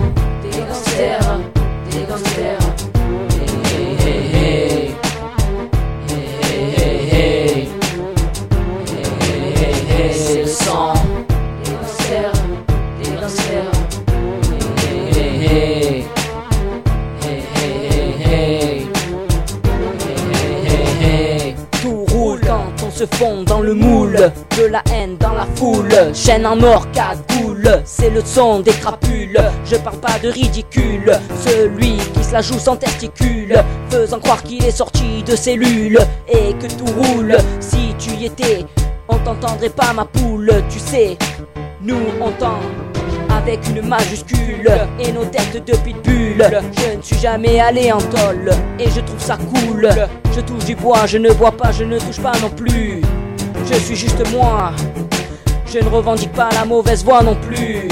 se 22.96 23.04
fond 23.16 23.42
dans 23.42 23.60
le 23.60 23.74
moule 23.74 24.16
De 24.56 24.64
la 24.64 24.82
haine 24.90 25.18
dans 25.18 25.34
la 25.34 25.46
foule. 25.56 26.14
Chaîne 26.14 26.46
en 26.46 26.58
or, 26.62 26.90
cagoule 26.92 27.82
C'est 27.84 28.08
le 28.08 28.22
son 28.24 28.60
des 28.60 28.70
crapules. 28.70 29.38
Je 29.66 29.76
parle 29.76 29.98
pas 29.98 30.18
de 30.22 30.30
ridicule 30.30 31.12
Celui 31.44 31.96
qui 31.96 32.24
se 32.24 32.32
la 32.32 32.40
joue 32.40 32.58
sans 32.58 32.76
testicule 32.76 33.54
Faisant 33.90 34.18
croire 34.18 34.42
qu'il 34.42 34.64
est 34.64 34.70
sorti 34.70 35.22
de 35.24 35.36
cellule 35.36 35.98
Et 36.26 36.54
que 36.54 36.72
tout 36.72 36.90
roule. 37.02 37.36
Si 37.60 37.94
tu 37.98 38.12
y 38.12 38.26
étais 38.26 38.64
On 39.08 39.18
t'entendrait 39.18 39.68
pas 39.68 39.92
ma 39.92 40.06
poule 40.06 40.50
Tu 40.70 40.78
sais 40.78 41.18
Nous 41.82 42.00
on 42.22 42.30
t'en 42.30 42.60
avec 43.30 43.60
une 43.68 43.86
majuscule 43.86 44.70
et 44.98 45.12
nos 45.12 45.24
têtes 45.24 45.64
de 45.66 45.76
pitbull. 45.76 46.36
Je 46.38 46.96
ne 46.96 47.02
suis 47.02 47.18
jamais 47.18 47.60
allé 47.60 47.92
en 47.92 47.98
tol 47.98 48.50
et 48.78 48.90
je 48.90 49.00
trouve 49.00 49.20
ça 49.20 49.36
cool. 49.36 49.88
Je 50.34 50.40
touche 50.40 50.64
du 50.64 50.74
bois, 50.74 51.06
je 51.06 51.18
ne 51.18 51.32
bois 51.32 51.52
pas, 51.52 51.72
je 51.72 51.84
ne 51.84 51.98
touche 51.98 52.20
pas 52.20 52.32
non 52.42 52.50
plus. 52.50 53.02
Je 53.70 53.74
suis 53.74 53.96
juste 53.96 54.22
moi. 54.32 54.72
Je 55.66 55.80
ne 55.80 55.88
revendique 55.88 56.32
pas 56.32 56.48
la 56.52 56.64
mauvaise 56.64 57.04
voie 57.04 57.22
non 57.22 57.34
plus. 57.34 57.88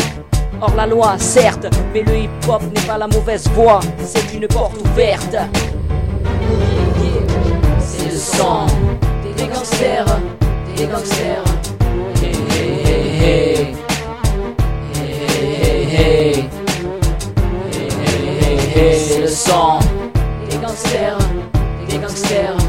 Or 0.60 0.72
la 0.76 0.86
loi, 0.86 1.16
certes, 1.18 1.66
mais 1.92 2.02
le 2.02 2.16
hip-hop 2.16 2.62
n'est 2.74 2.86
pas 2.86 2.96
la 2.96 3.08
mauvaise 3.08 3.48
voie, 3.54 3.80
c'est 4.02 4.32
une 4.32 4.46
porte 4.46 4.76
ouverte. 4.80 5.36
C'est 7.80 8.10
le 8.10 8.16
sang 8.16 8.66
des 9.36 9.46
gangsters, 9.46 10.06
des 10.76 10.86
gangsters. 10.86 11.44
Hey, 12.22 12.32
hey, 12.50 13.24
hey, 13.24 13.53
hey, 15.94 16.50
hey, 17.72 17.88
hey, 18.40 18.58
hey, 18.74 18.98
c'est 18.98 19.20
le 19.20 19.28
sang. 19.28 19.78
Des 20.50 20.56
gangsters, 20.56 21.18
des 21.88 21.98
gangsters. 21.98 22.63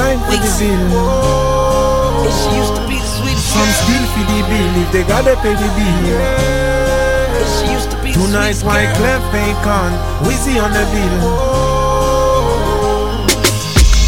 Bill, 0.00 0.16
grind 0.16 0.20
for 0.24 0.32
the 0.32 0.48
bill. 0.56 1.84
She 2.32 2.48
used 2.56 2.72
to 2.72 2.82
be 2.88 2.96
the 2.96 3.04
sweetest 3.04 3.52
Some 3.52 3.72
steal 3.84 4.04
for 4.16 4.24
the 4.32 4.40
bill 4.48 4.72
if 4.80 4.88
they 4.92 5.04
gotta 5.04 5.36
pay 5.44 5.52
the 5.52 5.68
bill. 5.76 6.20
She 7.60 7.68
used 7.72 7.90
to 7.90 7.96
be 8.00 8.12
the 8.12 8.24
Tonight 8.24 8.56
sweetest 8.56 8.64
white 8.64 8.88
girl. 8.96 9.20
Clef 9.20 9.34
ain't 9.36 9.60
gone, 9.60 9.92
Weezy 10.24 10.56
on 10.56 10.72
the 10.72 10.84
bill. 10.88 11.20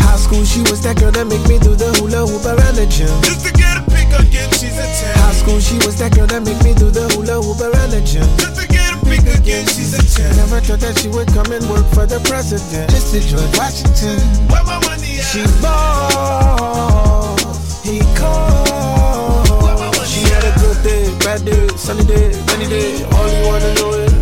High 0.00 0.16
school, 0.16 0.44
she 0.44 0.60
was 0.72 0.80
that 0.82 0.96
girl 0.96 1.12
that 1.12 1.26
make 1.26 1.44
me 1.44 1.58
do 1.58 1.76
the 1.76 1.92
hula 2.00 2.24
hoop 2.24 2.44
around 2.48 2.76
the 2.76 2.86
gym. 2.88 3.12
Just 3.20 3.44
to 3.44 3.52
get 3.52 3.76
a 3.76 3.84
pick 3.92 4.08
again, 4.16 4.48
she's 4.56 4.78
a 4.80 4.88
10. 4.88 5.12
High 5.20 5.36
school, 5.36 5.60
she 5.60 5.76
was 5.84 5.98
that 6.00 6.16
girl 6.16 6.26
that 6.26 6.40
make 6.40 6.60
me 6.64 6.72
do 6.72 6.88
the 6.88 7.04
hula 7.12 7.36
hoop 7.44 7.60
around 7.60 7.92
the 7.92 8.00
gym. 8.00 8.24
Just 8.40 8.56
to 8.56 8.64
get 8.64 8.96
a 8.96 8.98
pick 9.04 9.28
again, 9.28 9.68
she's 9.68 9.92
a 9.92 10.00
10. 10.00 10.40
Never 10.40 10.60
thought 10.64 10.80
that 10.80 10.96
she 10.96 11.08
would 11.12 11.28
come 11.36 11.52
and 11.52 11.64
work 11.68 11.84
for 11.92 12.08
the 12.08 12.16
president. 12.24 12.88
Just 12.88 13.12
to 13.12 13.20
George 13.20 13.52
Washington. 13.60 14.16
Where 14.48 14.64
my 14.64 14.80
money 14.80 14.86
at? 14.88 14.91
She 15.32 15.40
ball, 15.62 17.36
he 17.82 18.00
called. 18.20 19.96
She 20.06 20.20
had 20.28 20.44
a 20.44 20.52
good 20.60 20.82
day, 20.84 21.08
bad 21.24 21.44
day, 21.46 21.68
sunny 21.68 22.04
day, 22.04 22.28
rainy 22.48 22.68
day. 22.68 23.02
All 23.16 23.28
you 23.32 23.46
wanna 23.48 23.72
know 23.76 23.92
is 23.94 24.12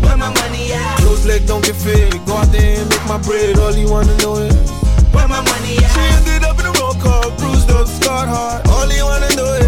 Where 0.00 0.16
my 0.16 0.30
money 0.32 0.72
at? 0.72 0.96
close 1.00 1.26
leg 1.26 1.46
don't 1.46 1.62
get 1.62 1.76
fit. 1.76 2.12
Go 2.24 2.36
out 2.36 2.46
there 2.50 2.80
and 2.80 2.88
make 2.88 3.06
my 3.06 3.18
bread. 3.18 3.58
All 3.58 3.72
you 3.76 3.90
wanna 3.90 4.16
know 4.24 4.36
is 4.36 4.70
Where 5.12 5.28
my 5.28 5.42
money 5.42 5.76
at. 5.84 5.90
she 5.92 6.00
ended 6.16 6.44
up 6.48 6.58
in 6.58 6.64
a 6.64 6.72
roll 6.80 6.94
call, 6.94 7.30
bruised 7.36 7.70
up, 7.70 7.86
scarred 7.86 8.30
heart. 8.30 8.66
All 8.68 8.88
you 8.90 9.04
wanna 9.04 9.28
know 9.36 9.52
is 9.60 9.63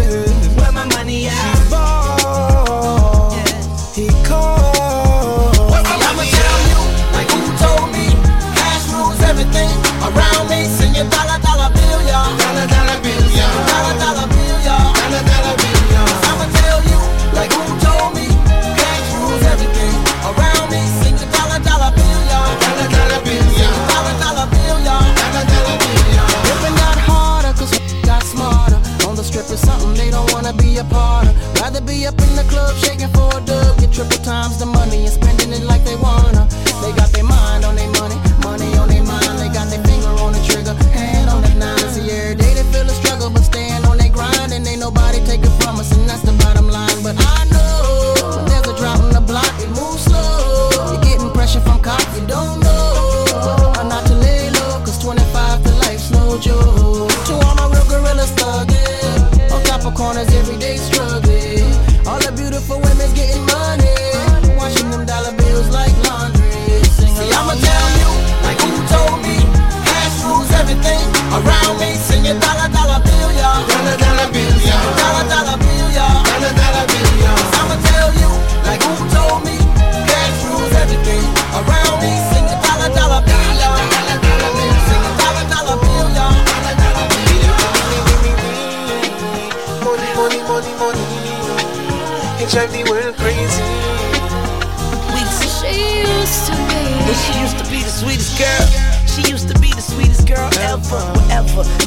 dollar 11.05 11.39
dollar 11.41 11.69
bill, 11.73 12.01
y'all. 12.09 12.37
Dollar 12.37 12.67
dollar 12.67 12.99
bill, 13.01 13.06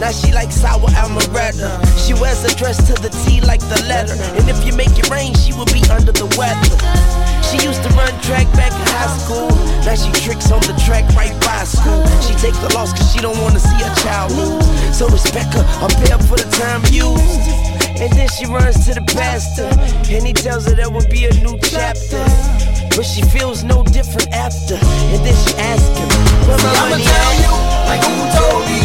Now 0.00 0.10
she 0.10 0.32
like 0.32 0.50
sour 0.50 0.88
amaretto. 0.96 1.68
She 2.00 2.14
wears 2.14 2.42
a 2.44 2.56
dress 2.56 2.80
to 2.88 2.94
the 2.96 3.10
T 3.22 3.40
like 3.44 3.60
the 3.60 3.84
letter. 3.84 4.16
And 4.40 4.48
if 4.48 4.64
you 4.64 4.72
make 4.72 4.96
it 4.96 5.10
rain, 5.10 5.34
she 5.36 5.52
will 5.52 5.68
be 5.68 5.84
under 5.92 6.10
the 6.12 6.24
weather. 6.40 6.76
She 7.44 7.60
used 7.66 7.82
to 7.84 7.90
run 7.92 8.08
track 8.24 8.48
back 8.56 8.72
in 8.72 8.86
high 8.96 9.12
school. 9.20 9.52
Now 9.84 9.94
she 10.00 10.08
tricks 10.24 10.50
on 10.50 10.60
the 10.64 10.72
track 10.88 11.04
right 11.12 11.36
by 11.44 11.64
school. 11.68 12.00
She 12.24 12.32
take 12.40 12.56
the 12.64 12.72
loss 12.72 12.96
cause 12.96 13.12
she 13.12 13.20
don't 13.20 13.36
wanna 13.44 13.60
see 13.60 13.76
her 13.84 13.94
child 14.00 14.32
lose. 14.32 14.64
So 14.96 15.06
respect 15.08 15.52
her, 15.52 15.64
I'm 15.84 15.92
paid 16.00 16.16
for 16.24 16.40
the 16.40 16.48
time 16.56 16.80
used. 16.88 17.44
And 18.00 18.08
then 18.16 18.28
she 18.32 18.46
runs 18.46 18.86
to 18.88 18.94
the 18.96 19.04
pastor. 19.12 19.68
And 20.08 20.24
he 20.24 20.32
tells 20.32 20.64
her 20.64 20.74
there 20.74 20.88
will 20.90 21.06
be 21.12 21.26
a 21.26 21.34
new 21.44 21.58
chapter. 21.60 22.24
But 22.96 23.04
she 23.04 23.20
feels 23.28 23.64
no 23.64 23.84
different 23.84 24.32
after. 24.32 24.80
And 25.12 25.20
then 25.20 25.36
she 25.44 25.52
asks 25.60 25.92
him, 25.92 26.08
Where 26.48 26.56
my 26.64 26.72
I'ma 26.72 26.88
money 26.96 27.04
tell 27.04 27.28
at? 27.28 27.44
you, 27.44 27.52
like 27.84 28.02
who 28.08 28.16
told 28.40 28.62
me, 28.64 28.80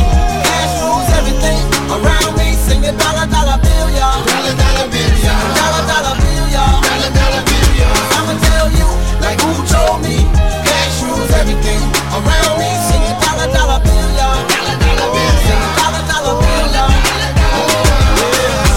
cash 1.46 1.62
around 1.93 2.34
me. 2.38 2.54
Sing 2.66 2.82
a 2.86 2.91
dollar 2.98 3.28
dollar 3.30 3.58
bill, 3.62 3.89
y'all. 3.93 4.26
Dollar 4.26 4.56
dollar 4.58 4.88
bill, 4.89 5.16
y'all. 5.22 5.54
Dollar 5.60 5.84
dollar 5.86 6.16
bill, 6.22 6.46
y'all. 6.50 6.82
Dollar 6.82 7.12
dollar 7.14 7.43
bill, 7.46 7.70
y'all. 7.80 8.18
I'ma 8.18 8.34
tell 8.50 8.68
you, 8.74 8.88
like 9.22 9.39
who 9.41 9.54
told 9.70 10.02
me, 10.02 10.18
cash 10.66 11.02
rules 11.04 11.32
everything 11.32 11.82
around 12.18 12.56
me. 12.62 12.70
Sing 12.89 13.04
a 13.06 13.14
dollar 13.22 13.50
dollar 13.54 13.80
bill, 13.86 14.10
y'all. 14.18 14.41
Dollar 14.50 14.78
dollar 14.82 15.10
bill, 15.14 15.38
y'all. 15.50 15.70
Dollar 15.80 16.04
dollar 16.10 16.36
bill, 16.41 16.68
y'all. 16.76 16.93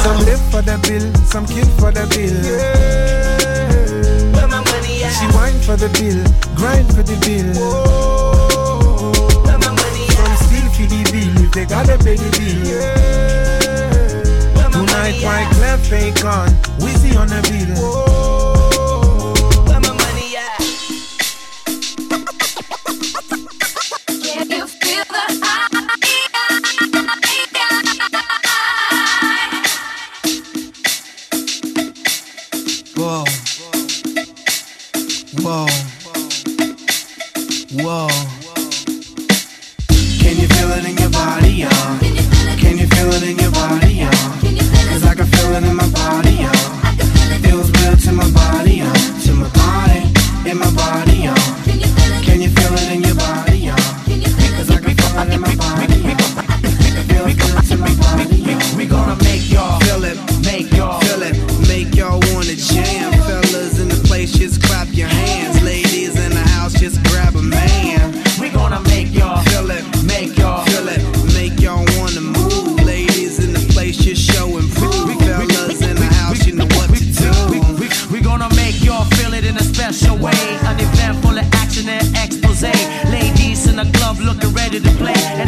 Some 0.04 0.18
live 0.26 0.44
for 0.52 0.62
the 0.62 0.76
bill, 0.84 1.06
some 1.24 1.46
kill 1.46 1.68
for 1.80 1.90
the 1.92 2.04
bill. 2.12 2.36
Where 4.34 4.48
my 4.48 4.60
money 4.60 5.04
at? 5.04 5.12
She 5.16 5.26
whine 5.36 5.58
for 5.66 5.76
the 5.76 5.88
bill, 5.96 6.20
grind 6.56 6.88
for 6.94 7.02
the 7.02 7.16
bill. 7.24 7.48
Where 7.56 8.37
they 11.58 11.66
gotta 11.66 11.98
pay 11.98 12.14
the 12.14 12.30
bill. 12.38 12.80
Tonight 14.70 15.20
white 15.24 15.50
Clef 15.56 15.92
ain't 15.92 16.22
gone, 16.22 16.50
Weezy 16.78 17.16
on 17.18 17.26
the 17.26 17.40
bill. 17.50 17.74
Where 19.66 19.80
my 19.80 19.92
money 19.92 20.36
at? 20.36 20.58
Can 24.22 24.50
you 24.50 24.66
feel 24.68 25.04
the 25.04 25.24
Whoa. 32.96 33.24
Whoa. 35.42 35.66
Whoa. 37.82 38.37
Body? 41.64 42.08
Can 42.60 42.78
you 42.78 42.86
feel 42.86 43.10
it 43.12 43.22
in 43.22 43.38
your 43.38 43.50
body, 43.50 43.92
y'all? 43.94 44.12
Cause 44.90 45.04
I 45.04 45.14
can 45.14 45.26
feel 45.26 45.54
it 45.54 45.64
in 45.64 45.76
my 45.76 45.88
body, 45.90 46.44
y'all. 46.44 46.54
Feels 47.42 47.70
real 47.72 47.96
to 47.96 48.12
my 48.12 48.30
body, 48.30 48.82
y'all. 48.82 48.94
To 49.24 49.32
my 49.34 49.48
body, 49.50 50.00
in 50.48 50.58
my 50.58 50.70
body, 50.74 51.16
y'all. 51.26 51.34
Can 52.22 52.40
you 52.40 52.50
feel 52.50 52.74
it 52.74 52.92
in 52.92 53.02
your 53.02 53.16
body, 53.16 53.58
y'all? 53.58 53.76
Cause 54.56 54.70
I 54.70 54.78
can 54.80 54.94
feel 54.96 55.18
it 55.18 55.32
in 55.34 55.40
my 55.40 55.54
body, 55.56 55.98
y'all. 55.98 56.38
Feels 57.10 57.34
good 57.34 57.64
to 57.70 57.76
my 57.78 57.94
body. 57.96 58.76
We 58.76 58.86
gonna 58.86 59.16
make 59.24 59.50
y'all 59.50 59.80
feel 59.80 60.04
it, 60.04 60.18
make 60.44 60.72
y'all 60.72 61.00
Feel 61.00 61.22
it, 61.22 61.34
make 61.68 61.94
y'all 61.96 62.20
wanna 62.32 62.54
jam. 62.54 63.17
Looking 84.20 84.52
ready 84.52 84.80
to 84.80 84.90
play. 84.92 85.47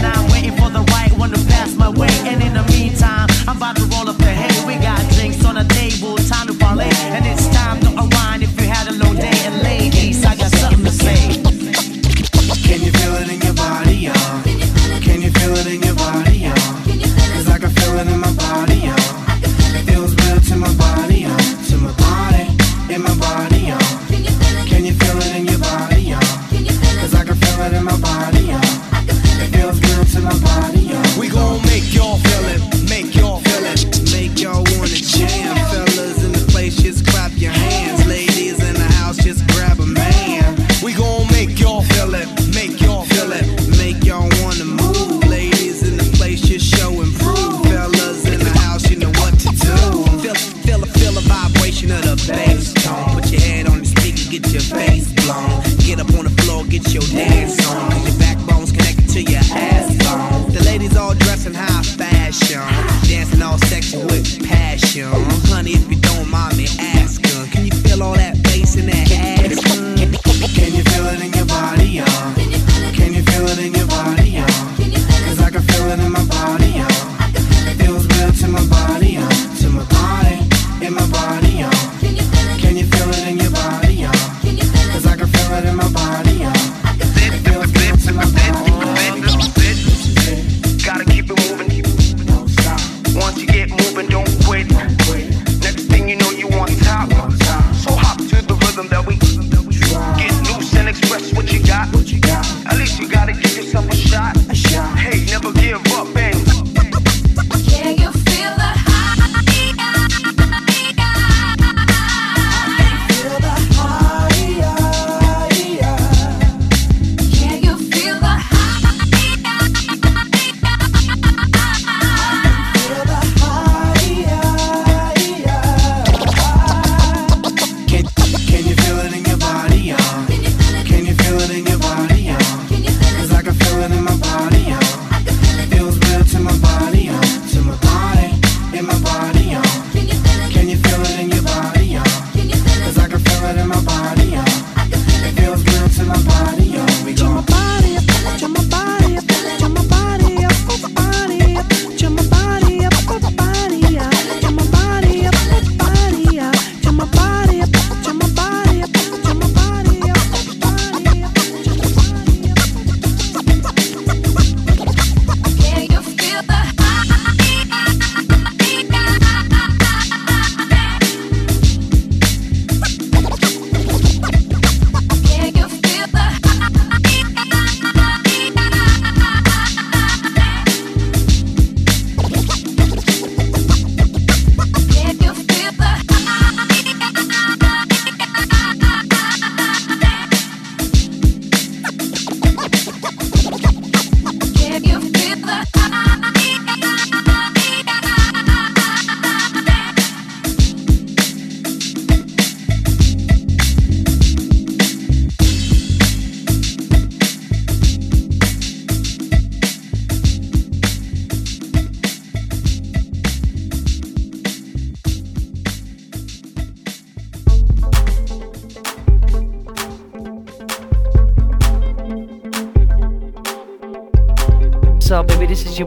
you. 65.01 65.09
Honey, 65.49 65.73
if 65.73 65.91
you 65.91 66.00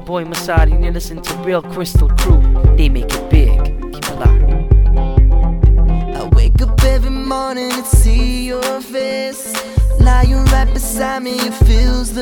boy 0.05 0.25
Masadi 0.25 0.73
and 0.73 0.93
listen 0.93 1.21
to 1.21 1.33
Real 1.37 1.61
Crystal 1.61 2.09
Crew. 2.09 2.41
They 2.75 2.89
make 2.89 3.05
it 3.09 3.29
big. 3.29 3.57
Keep 3.93 4.05
it 4.05 4.19
locked. 4.19 4.43
I 6.17 6.29
wake 6.35 6.61
up 6.61 6.83
every 6.83 7.09
morning 7.09 7.71
and 7.71 7.85
see 7.85 8.47
your 8.47 8.81
face. 8.81 9.53
Lying 9.99 10.43
right 10.45 10.69
beside 10.73 11.23
me, 11.23 11.35
it 11.39 11.53
feels 11.65 12.12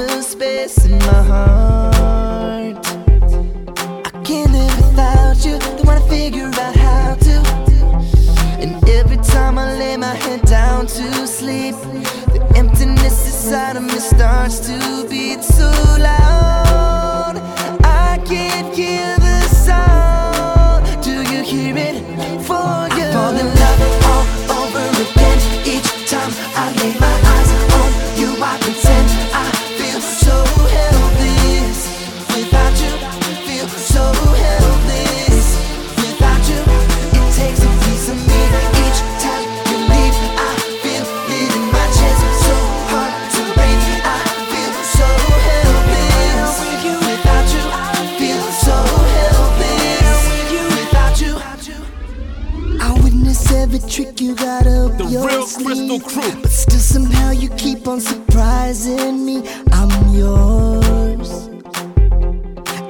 crew. 56.12 56.42
But 56.42 56.52
still, 56.52 56.80
somehow 56.80 57.32
you 57.32 57.50
keep 57.50 57.88
on 57.88 58.00
surprising 58.00 59.26
me. 59.26 59.44
I'm 59.72 59.92
yours. 60.14 61.50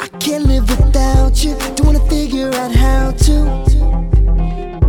I 0.05 0.07
can't 0.19 0.45
live 0.45 0.69
without 0.69 1.43
you. 1.43 1.55
Don't 1.75 1.85
wanna 1.85 2.05
figure 2.07 2.51
out 2.55 2.71
how 2.71 3.11
to. 3.27 3.35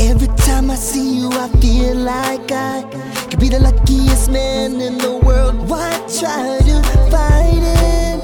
Every 0.01 0.30
time 0.49 0.70
I 0.70 0.76
see 0.76 1.20
you, 1.20 1.28
I 1.33 1.49
feel 1.61 1.97
like 1.97 2.51
I 2.51 2.83
could 3.28 3.41
be 3.41 3.49
the 3.49 3.61
luckiest 3.61 4.30
man 4.30 4.80
in 4.80 4.99
the 4.99 5.14
world. 5.26 5.68
Why 5.68 5.91
try 6.20 6.59
to 6.68 6.76
fight 7.11 7.62
it? 7.85 8.18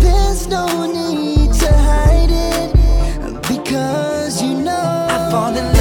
There's 0.00 0.46
no 0.48 0.66
need 0.86 1.52
to 1.62 1.72
hide 1.88 2.32
it 2.52 2.68
because 3.48 4.42
you 4.42 4.54
know 4.66 5.06
I 5.16 5.30
fall 5.30 5.56
in 5.56 5.64
love. 5.64 5.79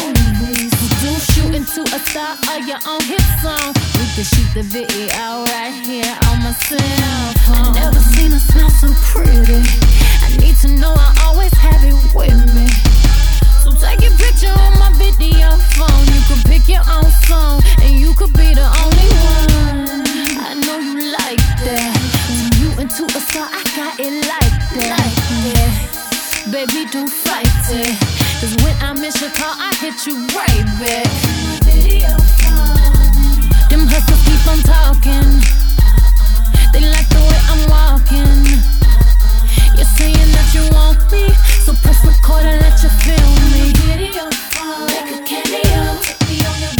You 0.00 1.18
shoot 1.18 1.54
into 1.54 1.82
a 1.82 2.00
star 2.08 2.36
of 2.52 2.66
your 2.66 2.80
own 2.88 3.00
hit 3.02 3.20
song. 3.42 3.72
We 4.00 4.04
can 4.16 4.24
shoot 4.24 4.48
the 4.54 4.62
video 4.62 5.44
right 5.52 5.74
here 5.84 6.12
on 6.28 6.42
my 6.44 6.52
cell 6.64 6.78
phone. 7.44 7.76
I 7.76 7.80
never 7.80 8.00
seen 8.00 8.32
a 8.32 8.40
smile 8.40 8.70
so 8.70 8.88
pretty. 9.12 9.60
I 10.24 10.36
need 10.38 10.56
to 10.64 10.68
know 10.68 10.94
I 10.96 11.12
always 11.26 11.52
have 11.54 11.84
it 11.84 11.96
with 12.14 12.40
me. 12.54 12.68
So 13.62 13.72
take 13.76 14.00
your 14.00 14.16
picture 14.16 14.52
on 14.52 14.78
my 14.78 14.90
video 14.96 15.56
phone. 15.76 16.04
You 16.12 16.20
could 16.28 16.42
pick 16.48 16.68
your 16.68 16.84
own 16.88 17.10
song, 17.28 17.62
and 17.82 17.98
you 17.98 18.14
could 18.14 18.32
be 18.32 18.54
the 18.54 18.68
only 18.80 19.08
one. 19.20 20.04
I 20.40 20.54
know 20.64 20.78
you 20.78 21.12
like 21.12 21.44
that. 21.64 21.92
Turn 22.28 22.52
you 22.60 22.70
into 22.80 23.04
a 23.04 23.20
star, 23.20 23.48
I 23.52 23.62
got 23.76 24.00
it 24.00 24.14
like 24.24 24.56
that. 24.80 24.96
Like 24.96 25.18
that. 25.52 26.52
Baby, 26.52 26.88
don't 26.90 27.08
fight 27.08 27.46
it. 27.68 28.29
Cause 28.40 28.56
when 28.64 28.74
I 28.80 28.94
miss 28.94 29.20
your 29.20 29.28
call, 29.32 29.52
I 29.52 29.70
hit 29.74 30.06
you 30.06 30.16
right 30.32 30.64
back. 30.80 31.04
Video 31.68 32.08
phone. 32.40 33.36
Them 33.68 33.84
hustlers 33.84 34.22
keep 34.24 34.40
on 34.48 34.64
talking. 34.64 35.28
They 36.72 36.88
like 36.88 37.04
the 37.12 37.20
way 37.20 37.40
I'm 37.52 37.68
walking. 37.68 38.40
You're 39.76 39.84
saying 39.84 40.32
that 40.32 40.48
you 40.56 40.64
want 40.72 41.04
me, 41.12 41.28
so 41.60 41.74
press 41.84 42.00
record 42.00 42.46
and 42.48 42.62
let 42.64 42.80
you 42.80 42.88
feel 43.04 43.30
me. 43.52 43.76
Video 43.84 44.24
phone. 44.56 44.88
Make 44.88 45.12
a 45.12 45.22
cameo. 45.28 46.00
Be 46.24 46.40
on 46.40 46.56
your 46.64 46.79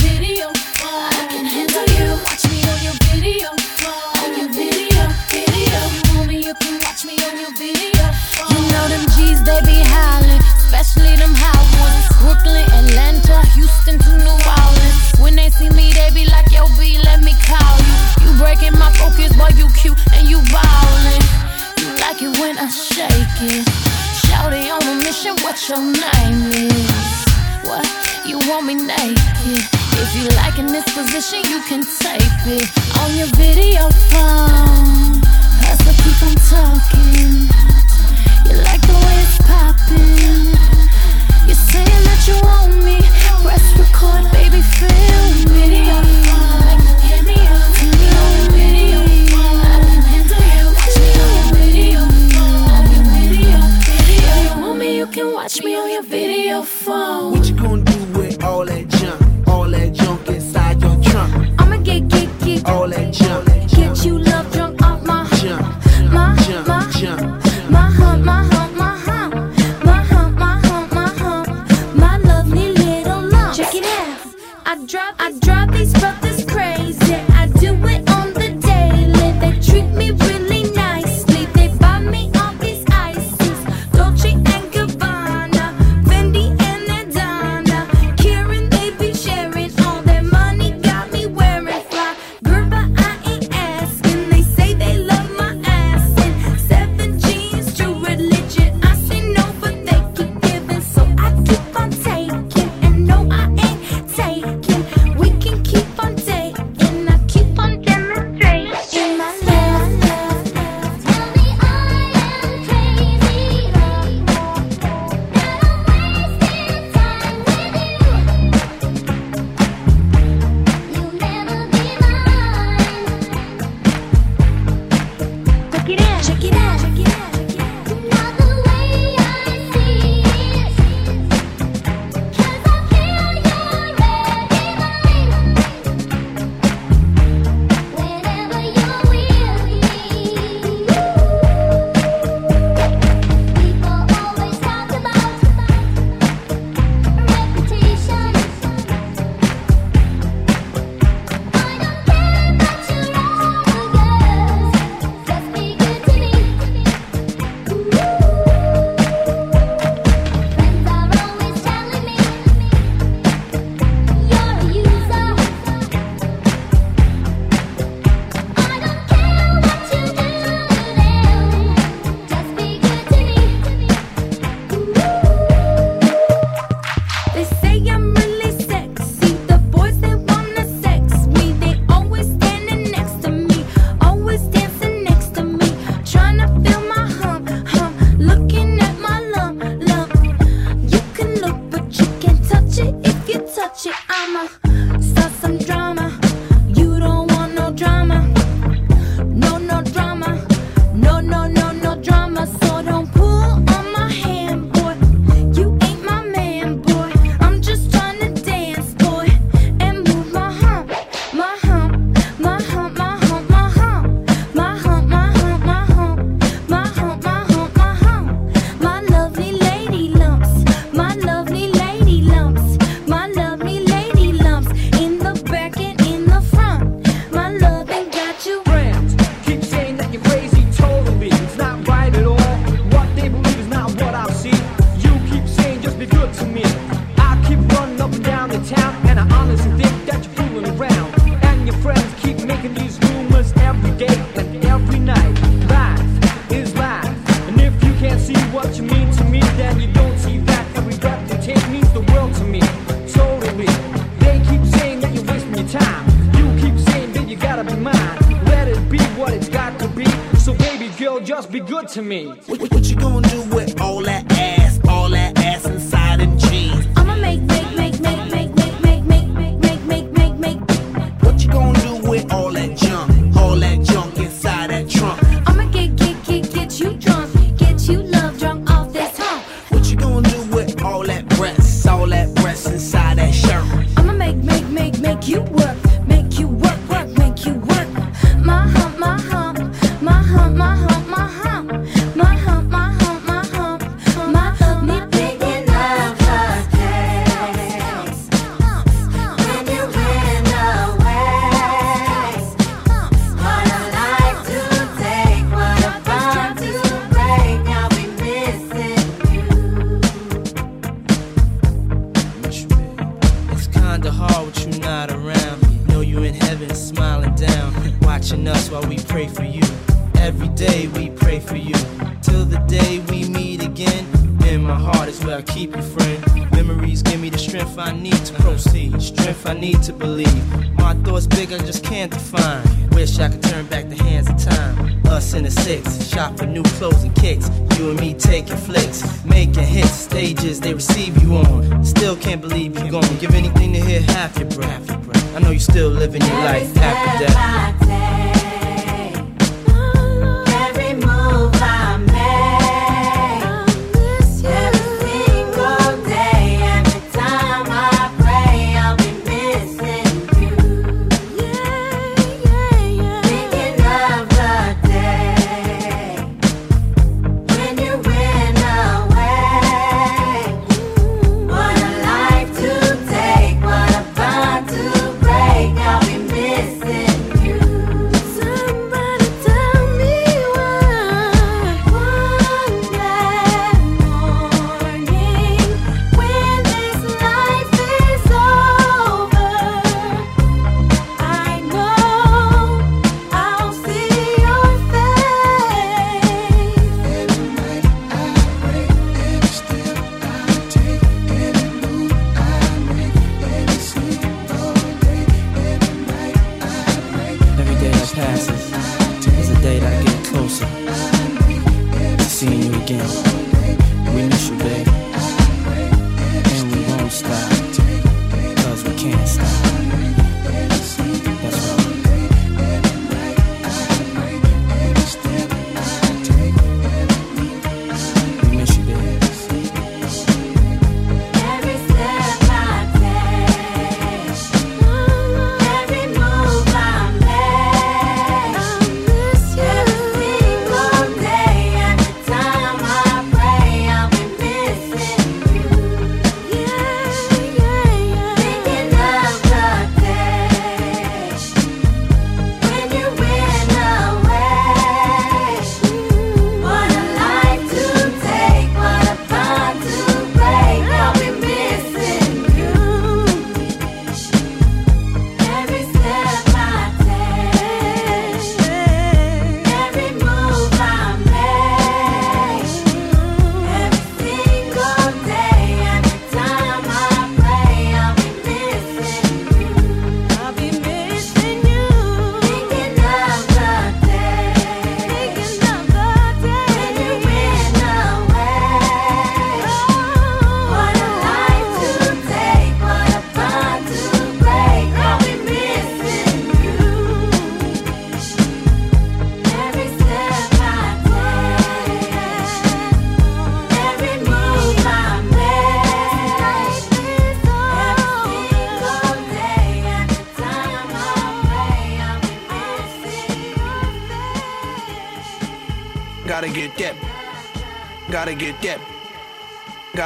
you 19.56 19.68
cute 19.74 19.98
and 20.14 20.28
you 20.28 20.40
ballin'. 20.52 21.24
You 21.78 21.88
like 22.00 22.22
it 22.22 22.38
when 22.38 22.58
I 22.58 22.68
shake 22.68 23.38
it. 23.40 23.66
Shouty 24.22 24.70
on 24.70 24.82
a 24.82 24.94
mission, 25.02 25.34
what 25.42 25.56
your 25.68 25.80
name 25.80 26.42
is? 26.52 27.24
What? 27.64 27.86
You 28.24 28.38
want 28.48 28.66
me 28.66 28.74
naked? 28.74 29.62
If 30.02 30.14
you 30.16 30.28
like 30.36 30.58
in 30.58 30.66
this 30.66 30.84
position, 30.94 31.40
you 31.50 31.60
can 31.68 31.82
tape 31.82 32.46
it 32.46 32.68
on 33.00 33.16
your 33.16 33.28
video 33.36 33.88
phone. 34.10 35.20
Hustle, 35.64 35.94
keep 36.02 36.20
on 36.28 36.36
talking. 36.48 37.48
You 38.48 38.56
like 38.62 38.82
the 38.82 38.94
way 38.94 39.16
it's 39.24 39.38
popping. 39.48 40.52
You're 41.46 41.62
saying 41.70 42.04
that 42.08 42.20
you 42.28 42.36
want 42.42 42.84
me. 42.84 43.00
Press 43.42 43.66
record, 43.78 44.30
baby, 44.32 44.62
feel 44.62 45.54
me. 45.54 46.19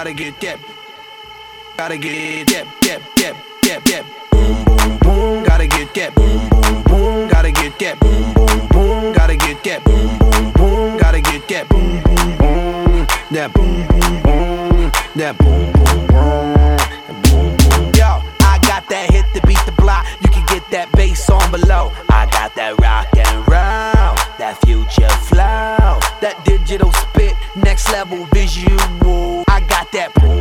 Gotta 0.04 0.16
get 0.16 0.40
that. 0.40 0.58
Gotta 1.78 1.96
get 1.96 2.46
that. 2.48 2.66
That. 2.82 3.00
That. 3.16 3.34
That. 3.62 3.84
That. 3.86 4.04
Boom 4.30 4.64
boom 4.64 4.98
boom. 4.98 5.44
Gotta 5.44 5.66
get 5.66 5.94
that. 5.94 6.14
Boom 6.14 6.48
boom 6.50 6.82
boom. 6.82 7.28
Gotta 7.28 7.50
get 7.50 7.78
that. 7.78 7.98
Boom 8.00 8.34
boom 8.34 8.68
boom. 8.68 9.12
Gotta 9.14 9.34
get 9.34 9.64
that. 9.64 9.82
Boom 9.84 10.18
boom 10.18 10.52
boom. 10.52 10.98
Gotta 10.98 11.22
get 11.22 11.48
that. 11.48 11.68
Boom 11.70 12.02
boom 12.02 12.36
boom. 12.36 13.06
That 13.30 13.54
boom 13.54 13.86
boom 13.86 14.22
boom. 14.22 14.92
That 15.16 15.38
boom 15.38 15.72
boom 15.72 16.06
boom. 16.12 16.76
Boom, 17.24 17.56
boom. 17.56 17.92
Yo, 17.96 18.20
I 18.44 18.58
got 18.60 18.86
that 18.90 19.08
hit 19.10 19.24
to 19.32 19.40
beat 19.46 19.64
the 19.64 19.72
block. 19.72 20.04
You 20.20 20.28
can 20.28 20.44
get 20.44 20.68
that 20.70 20.92
bass 20.92 21.30
on 21.30 21.50
below. 21.50 21.92
I 22.10 22.26
got 22.26 22.54
that 22.56 22.78
rock 22.78 23.08
and 23.16 23.38
roll, 23.48 24.12
that 24.36 24.60
future 24.66 25.08
flow, 25.24 25.96
that 26.20 26.42
digital 26.44 26.92
spit, 26.92 27.36
next 27.56 27.90
level 27.90 28.26
visual. 28.34 29.03
That 29.94 30.33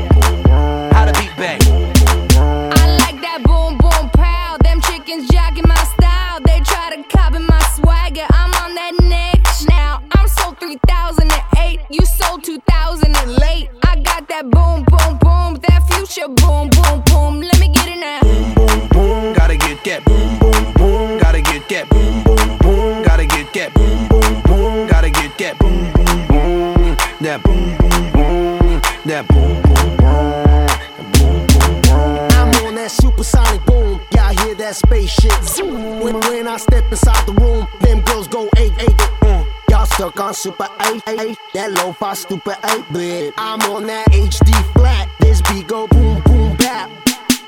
super 40.43 40.67
8 40.81 41.01
8 41.07 41.37
That 41.53 41.71
lo-fi 41.71 42.13
stupid 42.15 42.57
8 42.65 42.83
bit. 42.91 43.33
I'm 43.37 43.61
on 43.61 43.87
that 43.87 44.07
HD 44.11 44.51
flat. 44.73 45.07
This 45.21 45.41
beat 45.43 45.69
go 45.69 45.87
boom 45.87 46.21
boom 46.23 46.57
bap. 46.57 46.91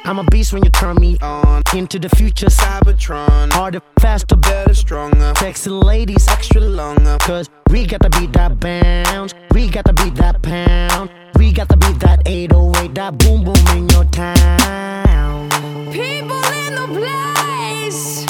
I'm 0.05 0.17
a 0.17 0.23
beast 0.23 0.53
when 0.53 0.63
you 0.63 0.69
turn 0.69 0.95
me 0.95 1.17
on. 1.21 1.63
Into 1.73 1.99
the 1.99 2.07
future, 2.07 2.45
Cybertron. 2.45 3.51
Harder, 3.51 3.81
faster, 3.99 4.37
better, 4.37 4.73
stronger. 4.73 5.33
Sexy 5.39 5.71
ladies, 5.71 6.25
extra 6.29 6.61
longer. 6.61 7.17
Cause 7.19 7.49
we 7.69 7.85
got 7.85 8.01
to 8.01 8.09
beat 8.17 8.31
that 8.31 8.61
bounce. 8.61 9.33
We 9.51 9.67
got 9.67 9.83
to 9.85 9.93
beat 9.93 10.15
that 10.15 10.41
pound. 10.41 11.09
We 11.37 11.51
got 11.51 11.67
to 11.67 11.75
beat 11.75 11.99
that 11.99 12.21
808, 12.25 12.95
that 12.95 13.17
boom 13.17 13.43
boom 13.43 13.67
in 13.75 13.89
your 13.89 14.05
town. 14.05 15.49
People 15.91 16.43
in 16.63 16.71
the 16.79 16.87
place. 16.95 18.23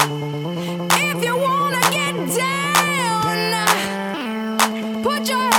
If 1.06 1.24
you 1.24 1.38
wanna 1.38 1.82
get 1.92 2.16
down, 2.36 2.65
your 5.28 5.55